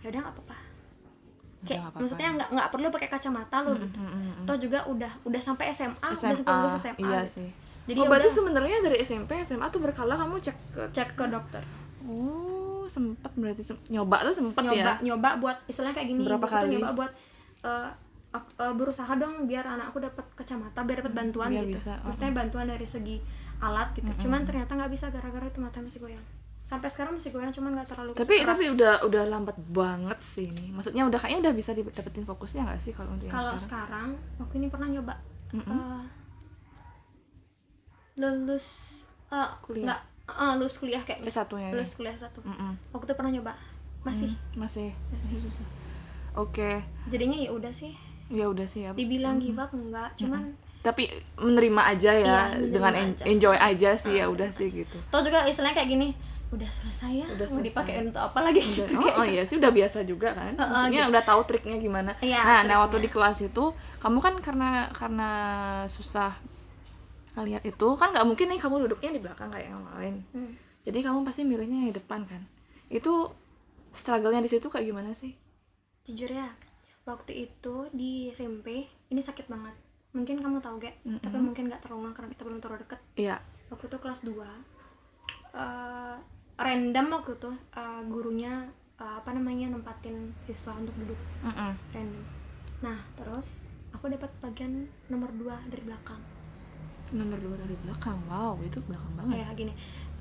ya 0.00 0.08
udah 0.08 0.20
nggak 0.20 0.34
apa-apa 0.34 0.56
kayak 1.60 1.82
maksudnya 1.92 2.28
nggak 2.34 2.48
nggak 2.50 2.68
perlu 2.70 2.86
pakai 2.88 3.08
kacamata 3.10 3.56
lo 3.60 3.76
gitu 3.76 3.98
Mm-mm. 3.98 4.48
toh 4.48 4.56
juga 4.56 4.80
udah 4.86 5.12
udah 5.22 5.36
sampai 5.38 5.68
SMA, 5.70 5.92
udah 5.92 6.16
SMA, 6.16 6.32
sampai 6.32 6.52
lulus 6.56 6.72
SMA 6.78 6.98
iya 6.98 7.20
gitu. 7.20 7.32
sih. 7.36 7.48
jadi 7.84 7.98
oh, 7.98 8.02
ya 8.02 8.08
berarti 8.08 8.26
udah 8.26 8.36
sebenarnya 8.38 8.76
dari 8.80 8.96
SMP 8.98 9.30
SMA 9.42 9.66
tuh 9.68 9.80
berkala 9.80 10.16
kamu 10.16 10.34
cek 10.38 10.56
ke 10.70 10.82
cek 10.90 11.08
ke 11.14 11.24
dokter 11.26 11.60
Oh, 12.02 12.88
sempat 12.88 13.28
berarti 13.36 13.60
nyoba 13.86 14.24
tuh 14.24 14.34
sempat 14.34 14.64
nyoba 14.64 14.96
ya. 14.96 15.04
nyoba 15.04 15.36
buat 15.36 15.56
istilahnya 15.66 15.94
kayak 15.94 16.08
gini 16.08 16.20
Berapa 16.24 16.42
tuh 16.42 16.52
kali? 16.56 16.72
nyoba 16.72 16.88
buat 16.96 17.12
ak- 18.30 18.54
eh, 18.56 18.72
berusaha 18.72 19.12
dong 19.14 19.44
biar 19.44 19.66
anak 19.68 19.90
aku 19.90 20.00
dapat 20.00 20.24
kacamata 20.32 20.80
biar 20.80 21.02
dapat 21.02 21.12
bantuan 21.14 21.50
biar 21.50 21.66
gitu 21.66 21.76
bisa, 21.76 21.92
maksudnya 22.00 22.32
bantuan 22.32 22.66
dari 22.66 22.86
segi 22.86 23.16
alat 23.60 23.92
gitu 23.92 24.08
cuman 24.20 24.42
ternyata 24.42 24.72
nggak 24.72 24.88
bisa 24.88 25.06
gara-gara 25.08 25.44
itu 25.44 25.58
mata 25.58 25.78
masih 25.78 26.00
goyang 26.00 26.24
sampai 26.62 26.86
sekarang 26.86 27.12
masih 27.14 27.30
goyang 27.30 27.50
cuman 27.50 27.70
nggak 27.74 27.88
terlalu 27.88 28.10
Tapi 28.12 28.36
keras. 28.36 28.48
tapi 28.48 28.64
udah 28.70 28.94
udah 29.02 29.22
lambat 29.26 29.56
banget 29.68 30.18
sih 30.20 30.46
ini. 30.46 30.70
Maksudnya 30.70 31.02
udah 31.02 31.18
kayaknya 31.18 31.40
udah 31.44 31.54
bisa 31.56 31.70
didapetin 31.72 32.22
fokusnya 32.22 32.62
nggak 32.62 32.78
sih 32.78 32.92
kalau 32.92 33.10
untuk 33.10 33.26
yang 33.26 33.34
kalau 33.34 33.52
sekarang? 33.52 34.14
sekarang 34.14 34.38
waktu 34.38 34.54
ini 34.56 34.66
pernah 34.68 34.88
nyoba 34.88 35.14
Mm-mm. 35.50 35.66
eh, 35.68 36.02
lulus 38.16 38.66
eh, 39.28 39.50
Kuliah. 39.60 39.84
nggak 39.88 40.00
eh, 40.30 40.54
lulus 40.56 40.76
kuliah 40.76 41.02
kayaknya 41.02 41.26
S1-nya 41.26 41.66
ini. 41.66 41.74
lulus 41.74 41.92
kuliah 41.92 42.14
satu 42.14 42.38
Mm-mm. 42.40 42.72
waktu 42.90 43.04
itu 43.04 43.14
pernah 43.14 43.32
nyoba 43.32 43.52
masih 44.00 44.30
Hmm, 44.30 44.60
masih 44.60 44.88
masih 45.10 45.36
susah. 45.42 45.66
oke 46.34 46.70
jadinya 47.06 47.36
ya 47.36 47.50
udah 47.50 47.68
sih 47.70 47.92
ya 48.28 48.46
udah 48.46 48.64
sih 48.64 48.80
ya 48.82 48.94
dibilang 48.94 49.36
give 49.36 49.58
up 49.58 49.68
enggak 49.72 50.14
cuman 50.16 50.54
tapi 50.80 51.08
menerima 51.36 51.82
aja 51.86 52.10
ya 52.10 52.18
Iya, 52.18 52.38
menerima 52.50 52.70
dengan 52.70 52.92
en- 52.94 53.12
aja. 53.12 53.22
enjoy 53.24 53.52
aja 53.54 53.90
sih 53.94 54.12
ya 54.14 54.24
Ah, 54.24 54.28
udah 54.28 54.48
sih 54.48 54.68
gitu 54.70 54.96
tau 55.08 55.20
juga 55.20 55.44
istilahnya 55.44 55.76
kayak 55.76 55.90
gini 55.90 56.08
udah 56.50 56.66
selesai 56.66 57.12
ya 57.14 57.26
Udah 57.30 57.46
mau 57.46 57.62
dipakai 57.62 57.94
untuk 58.02 58.18
apa 58.18 58.38
lagi 58.40 58.58
Udah- 58.58 58.74
gitu 58.82 58.92
oh, 58.92 59.02
kayak. 59.02 59.16
oh 59.16 59.26
iya 59.28 59.42
sih 59.44 59.56
udah 59.56 59.70
biasa 59.70 59.98
juga 60.02 60.28
kan 60.32 60.50
Heeh, 60.50 60.58
maksudnya 60.58 61.00
gitu. 61.00 61.12
udah 61.12 61.22
tahu 61.22 61.40
triknya 61.44 61.76
gimana 61.78 62.10
Iya, 62.18 62.38
nah 62.38 62.44
nah 62.44 62.56
triknya. 62.58 62.76
waktu 62.80 62.96
di 62.98 63.08
kelas 63.08 63.38
itu 63.44 63.64
kamu 63.98 64.18
kan 64.18 64.34
karena 64.40 64.68
karena 64.90 65.30
susah 65.86 66.32
ngeliat 67.32 67.62
itu 67.62 67.88
kan 67.94 68.10
nggak 68.10 68.26
mungkin 68.26 68.46
nih 68.48 68.58
kamu 68.58 68.74
duduknya 68.84 69.10
di 69.12 69.20
belakang 69.20 69.48
kayak 69.48 69.68
yang 69.68 69.84
lain 69.92 70.14
Hmm. 70.30 70.52
jadi 70.82 70.98
kamu 71.02 71.22
pasti 71.22 71.42
milihnya 71.42 71.86
di 71.86 71.94
depan 71.94 72.24
kan 72.24 72.42
itu 72.88 73.30
struggle-nya 73.92 74.40
di 74.40 74.48
situ 74.48 74.66
kayak 74.66 74.86
gimana 74.86 75.12
sih 75.12 75.36
jujur 76.02 76.26
ya 76.28 76.50
waktu 77.04 77.46
itu 77.46 77.86
di 77.92 78.26
SMP 78.28 78.82
ini 79.06 79.20
sakit 79.20 79.46
banget 79.46 79.76
mungkin 80.10 80.42
kamu 80.42 80.58
tahu 80.58 80.82
gak 80.82 80.94
Mm-mm. 81.06 81.22
tapi 81.22 81.38
mungkin 81.38 81.70
nggak 81.70 81.82
terlalu 81.86 82.10
karena 82.10 82.28
kita 82.34 82.42
belum 82.42 82.58
terlalu 82.58 82.82
deket. 82.82 83.00
Iya. 83.14 83.36
Waktu 83.70 83.84
itu 83.86 83.96
kelas 84.02 84.20
2 84.26 84.34
eh, 85.54 86.16
random 86.58 87.06
waktu 87.14 87.32
itu 87.38 87.50
eh, 87.74 88.02
gurunya 88.10 88.52
eh, 88.98 89.14
apa 89.22 89.30
namanya 89.32 89.70
nempatin 89.70 90.34
siswa 90.42 90.74
untuk 90.74 90.94
duduk. 90.98 91.20
Mm-mm. 91.46 91.72
random. 91.94 92.24
Nah 92.82 92.98
terus 93.14 93.62
aku 93.90 94.10
dapat 94.10 94.30
bagian 94.42 94.86
nomor 95.06 95.30
2 95.34 95.70
dari 95.70 95.82
belakang. 95.86 96.18
Nomor 97.10 97.42
dua 97.42 97.58
dari 97.58 97.74
belakang? 97.82 98.22
Wow 98.30 98.54
itu 98.62 98.78
belakang 98.86 99.10
banget. 99.18 99.42
Kayak 99.42 99.58
gini. 99.58 99.72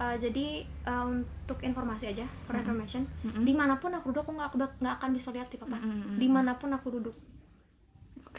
Eh, 0.02 0.15
jadi 0.17 0.45
eh, 0.65 1.06
untuk 1.06 1.62
informasi 1.62 2.10
aja 2.10 2.25
for 2.49 2.58
information 2.58 3.06
Mm-mm. 3.21 3.45
di 3.45 3.54
mana 3.54 3.78
pun 3.78 3.93
aku 3.93 4.10
duduk 4.10 4.25
aku 4.25 4.58
nggak 4.58 4.97
akan 4.97 5.10
bisa 5.13 5.30
lihat 5.30 5.54
di 5.54 5.62
papan 5.62 5.82
Mm-mm. 5.86 6.17
di 6.17 6.25
mana 6.25 6.58
pun 6.58 6.73
aku 6.73 6.89
duduk 6.97 7.13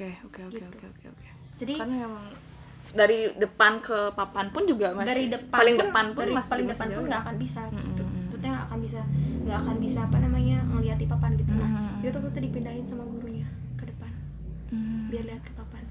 oke 0.00 0.08
oke 0.24 0.40
oke 0.42 0.56
Gitu. 0.56 0.66
oke 0.66 0.86
oke 0.88 1.06
oke 1.10 1.26
jadi 1.54 1.74
karena 1.76 1.96
emang 2.04 2.26
dari 2.90 3.18
depan 3.34 3.72
ke 3.78 3.98
papan 4.12 4.46
pun 4.48 4.62
juga 4.64 4.90
masih 4.90 5.06
dari 5.06 5.24
depan 5.28 5.54
paling 5.54 5.76
pun, 5.76 5.82
depan 5.84 6.04
pun 6.10 6.20
dari 6.20 6.34
masih 6.34 6.50
paling 6.50 6.66
masih 6.66 6.74
depan 6.80 6.88
pun 6.90 7.04
nggak 7.06 7.22
akan 7.22 7.36
bisa 7.36 7.60
gitu 7.68 8.02
Mm-mm. 8.02 8.22
maksudnya 8.24 8.50
nggak 8.50 8.66
akan 8.66 8.78
bisa 8.80 9.00
nggak 9.40 9.58
akan 9.58 9.76
bisa 9.78 9.98
apa 10.02 10.16
namanya 10.18 10.56
ngeliat 10.66 10.96
di 10.96 11.06
papan 11.06 11.30
gitu 11.34 11.52
nah 11.52 11.68
Mm-mm. 11.70 12.02
itu 12.02 12.18
tuh 12.18 12.40
dipindahin 12.40 12.84
sama 12.84 13.04
gurunya 13.04 13.46
ke 13.74 13.84
depan 13.84 14.10
Hmm. 14.70 15.06
biar 15.06 15.24
lihat 15.24 15.42
ke 15.42 15.52
papan 15.52 15.82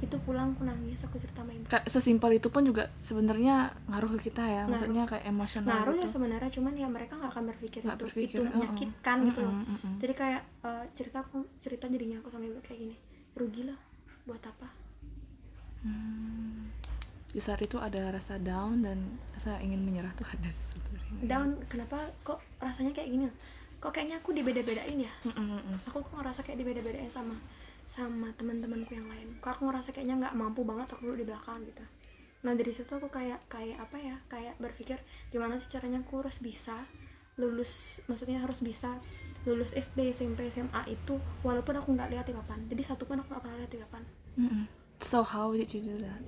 itu 0.00 0.16
pulang 0.20 0.50
aku 0.50 0.62
nangis 0.64 0.98
aku 1.00 1.14
cerita 1.16 1.42
sama 1.42 1.50
ibu 1.52 1.62
Ka- 1.64 1.86
sesimpel 1.86 2.30
itu 2.32 2.48
pun 2.48 2.62
juga 2.62 2.86
sebenarnya 3.00 3.54
ngaruh 3.84 4.10
ke 4.12 4.28
kita 4.28 4.42
ya 4.42 4.62
Ngaruh. 4.62 4.70
maksudnya 4.72 5.02
kayak 5.04 5.24
emosional 5.24 5.70
ngaruh 5.72 5.90
ya 5.92 5.98
gitu. 6.00 6.10
sebenarnya 6.12 6.50
cuman 6.52 6.72
ya 6.76 6.88
mereka 6.88 7.12
nggak 7.16 7.30
akan 7.32 7.44
berpikir 7.48 7.80
Nggak 7.80 7.96
itu 7.96 8.04
berpikir, 8.04 8.26
itu 8.28 8.40
uh-uh. 8.40 8.54
menyakitkan 8.56 9.16
gitu 9.24 9.40
loh 9.40 9.54
Mm-mm, 9.56 9.70
mm-mm. 9.72 9.92
jadi 9.96 10.12
kayak 10.16 10.42
eh, 10.60 10.84
cerita 10.92 11.18
aku 11.20 11.38
cerita 11.58 11.84
jadinya 11.86 12.16
aku 12.18 12.28
sama 12.28 12.44
ibu 12.44 12.58
kayak 12.60 12.78
gini 12.80 12.96
rugi 13.36 13.68
lah 13.68 13.78
buat 14.28 14.42
apa? 14.44 14.68
Hmm. 15.82 16.70
di 17.32 17.40
saat 17.40 17.64
itu 17.64 17.80
ada 17.80 18.12
rasa 18.12 18.36
down 18.36 18.84
dan 18.84 19.18
rasa 19.32 19.56
ingin 19.64 19.80
menyerah 19.80 20.12
tuh 20.12 20.28
ada 20.28 20.52
sih 20.52 20.62
sebenarnya. 20.68 21.16
Down 21.24 21.48
kenapa? 21.64 22.12
Kok 22.22 22.60
rasanya 22.60 22.92
kayak 22.92 23.08
gini? 23.08 23.24
Kok 23.80 23.88
kayaknya 23.88 24.20
aku 24.20 24.36
dibeda-bedain 24.36 25.00
ya? 25.00 25.12
Mm-mm, 25.26 25.58
mm-mm. 25.58 25.78
aku 25.88 26.04
kok 26.04 26.12
ngerasa 26.12 26.44
kayak 26.44 26.60
dibeda-bedain 26.60 27.08
sama 27.08 27.34
sama 27.88 28.28
teman-temanku 28.36 28.92
yang 28.92 29.08
lain. 29.08 29.32
Kok 29.40 29.58
aku 29.58 29.62
ngerasa 29.64 29.96
kayaknya 29.96 30.28
nggak 30.28 30.34
mampu 30.36 30.60
banget 30.62 30.92
aku 30.92 31.08
duduk 31.08 31.24
di 31.24 31.26
belakang 31.32 31.58
gitu. 31.64 31.84
Nah 32.44 32.52
dari 32.52 32.70
situ 32.70 32.92
aku 32.92 33.08
kayak 33.08 33.40
kayak 33.48 33.80
apa 33.80 33.96
ya? 33.96 34.16
Kayak 34.28 34.54
berpikir 34.60 35.00
gimana 35.32 35.56
sih 35.56 35.72
caranya 35.72 36.04
aku 36.04 36.20
harus 36.20 36.36
bisa 36.38 36.84
lulus 37.36 38.00
maksudnya 38.06 38.38
harus 38.38 38.60
bisa 38.60 39.00
lulus 39.42 39.74
SD 39.74 40.12
SMP 40.12 40.46
SMA 40.46 40.82
itu 40.86 41.16
walaupun 41.42 41.74
aku 41.74 41.92
nggak 41.92 42.10
lihat 42.10 42.24
di 42.24 42.34
papan 42.34 42.62
jadi 42.66 42.82
satu 42.84 43.04
pun 43.04 43.18
aku 43.18 43.28
nggak 43.28 43.42
pernah 43.42 43.58
lihat 43.58 43.72
di 43.72 43.80
papan 43.80 44.02
Mm-mm. 44.34 44.64
so 45.00 45.20
how 45.20 45.50
did 45.50 45.68
you 45.68 45.82
do 45.82 45.96
that? 45.98 46.22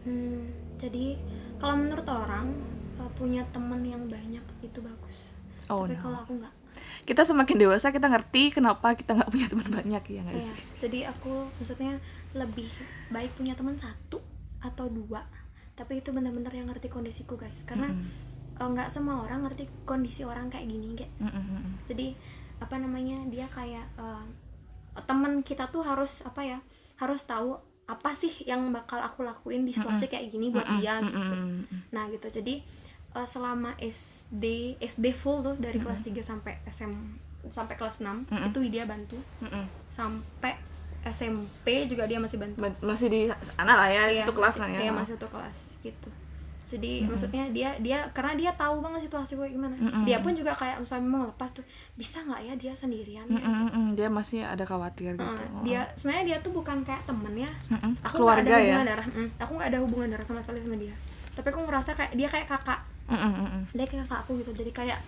Hmm, 0.00 0.46
jadi 0.76 1.18
kalau 1.56 1.74
menurut 1.74 2.06
orang 2.06 2.54
eh, 2.96 3.10
punya 3.14 3.42
teman 3.50 3.82
yang 3.82 4.06
banyak 4.06 4.40
itu 4.60 4.78
bagus. 4.78 5.34
Oh 5.68 5.84
tapi 5.84 5.98
no. 5.98 6.00
kalau 6.00 6.18
aku 6.22 6.38
nggak. 6.38 6.54
Kita 7.02 7.26
semakin 7.26 7.56
dewasa 7.58 7.90
kita 7.90 8.06
ngerti 8.06 8.54
kenapa 8.54 8.94
kita 8.94 9.18
nggak 9.18 9.30
punya 9.34 9.46
teman 9.50 9.68
banyak 9.68 10.02
ya 10.06 10.20
nggak 10.22 10.38
Iya, 10.38 10.54
sih? 10.54 10.58
jadi 10.78 10.98
aku 11.10 11.50
maksudnya 11.58 11.98
lebih 12.32 12.70
baik 13.10 13.34
punya 13.34 13.58
teman 13.58 13.74
satu 13.74 14.22
atau 14.60 14.86
dua. 14.86 15.26
Tapi 15.74 15.98
itu 15.98 16.10
benar-benar 16.10 16.50
yang 16.52 16.70
ngerti 16.70 16.86
kondisiku 16.86 17.34
guys. 17.34 17.66
Karena 17.66 17.90
Mm-mm. 17.90 18.06
eh, 18.06 18.27
nggak 18.60 18.88
semua 18.88 19.20
orang 19.20 19.42
ngerti 19.42 19.64
kondisi 19.82 20.22
orang 20.22 20.46
kayak 20.46 20.66
gini 20.66 20.92
kayak 20.92 21.12
Mm-mm, 21.18 21.30
mm-mm. 21.30 21.72
jadi 21.86 22.10
apa 22.58 22.74
namanya 22.74 23.14
dia 23.26 23.46
kayak 23.46 23.86
eh, 23.94 24.24
teman 25.00 25.40
kita 25.40 25.68
tuh 25.68 25.80
harus 25.80 26.22
apa 26.22 26.42
ya 26.42 26.58
harus 26.96 27.22
tahu 27.22 27.54
apa 27.86 28.10
sih 28.12 28.44
yang 28.44 28.68
bakal 28.68 28.98
aku 28.98 29.22
lakuin 29.22 29.62
di 29.62 29.72
situasi 29.72 30.06
kayak 30.06 30.28
gini 30.28 30.50
buat 30.50 30.66
Mm-mm, 30.66 30.76
dia 30.76 30.98
gitu. 30.98 31.14
mm-mm, 31.14 31.40
mm-mm. 31.62 31.80
nah 31.88 32.04
gitu. 32.06 32.26
Jadi 32.28 32.60
eh, 33.10 33.26
selama 33.26 33.72
SD 33.78 34.44
SD 34.76 35.06
full 35.12 35.40
tuh 35.40 35.54
dari 35.56 35.78
kelas 35.78 36.02
3 36.02 36.18
sampai 36.20 36.58
SM 36.66 36.92
sampai 37.48 37.74
kelas 37.74 38.02
6 38.02 38.26
Mm-mm. 38.28 38.50
itu 38.50 38.58
dia 38.68 38.84
bantu. 38.84 39.16
Mm-mm. 39.40 39.64
sampai 39.88 40.52
SMP 41.06 41.86
juga 41.86 42.04
dia 42.04 42.18
masih 42.18 42.36
bantu. 42.36 42.58
Ba- 42.58 42.80
masih 42.82 43.06
di 43.06 43.20
sana 43.30 43.72
lah 43.72 43.88
ya 43.88 44.02
Iya, 44.04 44.26
satu 44.26 44.34
kelas 44.34 44.52
masih, 44.52 44.60
kan 44.60 44.68
ya. 44.68 44.80
iya 44.82 44.90
masih 44.92 45.14
satu 45.14 45.28
kelas 45.30 45.56
gitu 45.80 46.08
jadi 46.68 46.90
Mm-mm. 47.00 47.08
maksudnya 47.10 47.44
dia 47.48 47.70
dia 47.78 47.98
karena 48.10 48.32
dia 48.34 48.50
tahu 48.52 48.78
banget 48.78 49.04
situasi 49.04 49.34
gue 49.34 49.48
gimana 49.48 49.74
Mm-mm. 49.74 50.04
dia 50.04 50.18
pun 50.18 50.32
juga 50.32 50.52
kayak 50.52 50.78
misalnya 50.78 51.04
mau 51.04 51.24
lepas 51.24 51.50
tuh 51.50 51.64
bisa 51.94 52.20
nggak 52.20 52.40
ya 52.42 52.54
dia 52.54 52.72
sendirian 52.72 53.24
ya? 53.24 53.34
Mm-mm, 53.34 53.56
mm-mm. 53.66 53.86
dia 53.92 54.08
masih 54.08 54.40
ada 54.42 54.62
khawatir 54.62 55.14
gitu 55.14 55.24
Oh. 55.24 55.62
dia 55.62 55.88
sebenarnya 55.94 56.24
dia 56.26 56.38
tuh 56.38 56.52
bukan 56.52 56.80
kayak 56.82 57.02
temen 57.02 57.34
ya 57.34 57.50
Mm-mm. 57.68 57.92
aku 57.98 58.14
nggak 58.14 58.14
keluarga 58.14 58.44
ada 58.44 58.54
ya 58.54 58.64
hubungan 58.68 58.86
darah 58.86 59.06
Mm, 59.08 59.28
aku 59.36 59.52
nggak 59.54 59.68
ada 59.68 59.78
hubungan 59.80 60.08
darah 60.08 60.26
sama 60.26 60.40
sekali 60.40 60.60
sama 60.60 60.76
dia 60.76 60.94
tapi 61.32 61.46
aku 61.48 61.60
ngerasa 61.64 61.90
kayak 61.94 62.12
dia 62.12 62.28
kayak 62.28 62.46
kakak 62.46 62.80
mm-mm. 63.08 63.62
dia 63.72 63.86
kayak 63.86 64.04
kakak 64.04 64.20
aku 64.22 64.32
gitu 64.38 64.50
jadi 64.54 64.70
kayak 64.70 64.98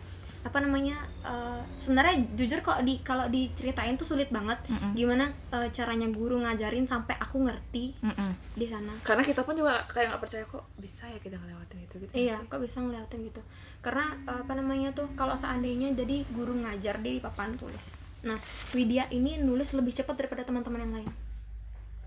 apa 0.41 0.57
namanya 0.57 0.97
eh, 1.21 1.61
sebenarnya 1.77 2.33
jujur 2.33 2.61
kalau 2.61 2.81
di 2.81 2.97
kalau 3.01 3.29
diceritain 3.29 3.93
tuh 3.95 4.09
sulit 4.09 4.29
banget 4.29 4.57
Mm-mm. 4.67 4.97
gimana 4.97 5.29
eh, 5.53 5.69
caranya 5.69 6.09
guru 6.09 6.41
ngajarin 6.41 6.85
sampai 6.85 7.13
aku 7.15 7.45
ngerti 7.45 7.93
Mm-mm. 8.01 8.33
di 8.57 8.65
sana 8.65 8.97
karena 9.05 9.21
kita 9.21 9.45
pun 9.45 9.53
juga 9.53 9.85
kayak 9.87 10.17
nggak 10.17 10.23
percaya 10.23 10.45
kok 10.45 10.65
bisa 10.77 11.05
ya 11.05 11.19
kita 11.19 11.37
ngelewatin 11.37 11.79
itu 11.79 11.95
gitu 11.99 12.13
Iya, 12.17 12.37
sih? 12.37 12.49
kok 12.49 12.57
bisa 12.59 12.81
ngeliatin 12.81 13.21
gitu. 13.23 13.41
Karena 13.81 14.07
eh, 14.25 14.41
apa 14.41 14.53
namanya 14.55 14.89
tuh 14.91 15.13
kalau 15.13 15.35
seandainya 15.35 15.93
jadi 15.93 16.25
guru 16.31 16.57
ngajar 16.57 16.99
dia 16.99 17.13
di 17.13 17.21
papan 17.21 17.53
tulis. 17.55 17.97
Nah, 18.21 18.37
Widya 18.73 19.09
ini 19.09 19.37
nulis 19.37 19.73
lebih 19.73 19.93
cepat 19.93 20.13
daripada 20.15 20.45
teman-teman 20.45 20.81
yang 20.81 20.95
lain. 21.01 21.11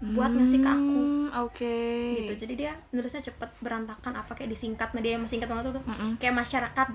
Buat 0.04 0.36
ngasih 0.36 0.60
ke 0.60 0.68
aku 0.68 1.00
Hmm, 1.00 1.30
oke 1.40 1.78
gitu. 2.20 2.34
Jadi 2.44 2.54
dia 2.60 2.76
nulisnya 2.92 3.24
cepet 3.24 3.50
berantakan 3.58 4.14
apa 4.14 4.36
kayak 4.36 4.52
disingkat, 4.52 4.92
dia 5.00 5.16
yang 5.16 5.24
singkat 5.24 5.48
banget 5.48 5.72
tuh. 5.72 5.84
Mm-mm. 5.88 6.20
Kayak 6.20 6.36
masyarakat 6.38 6.88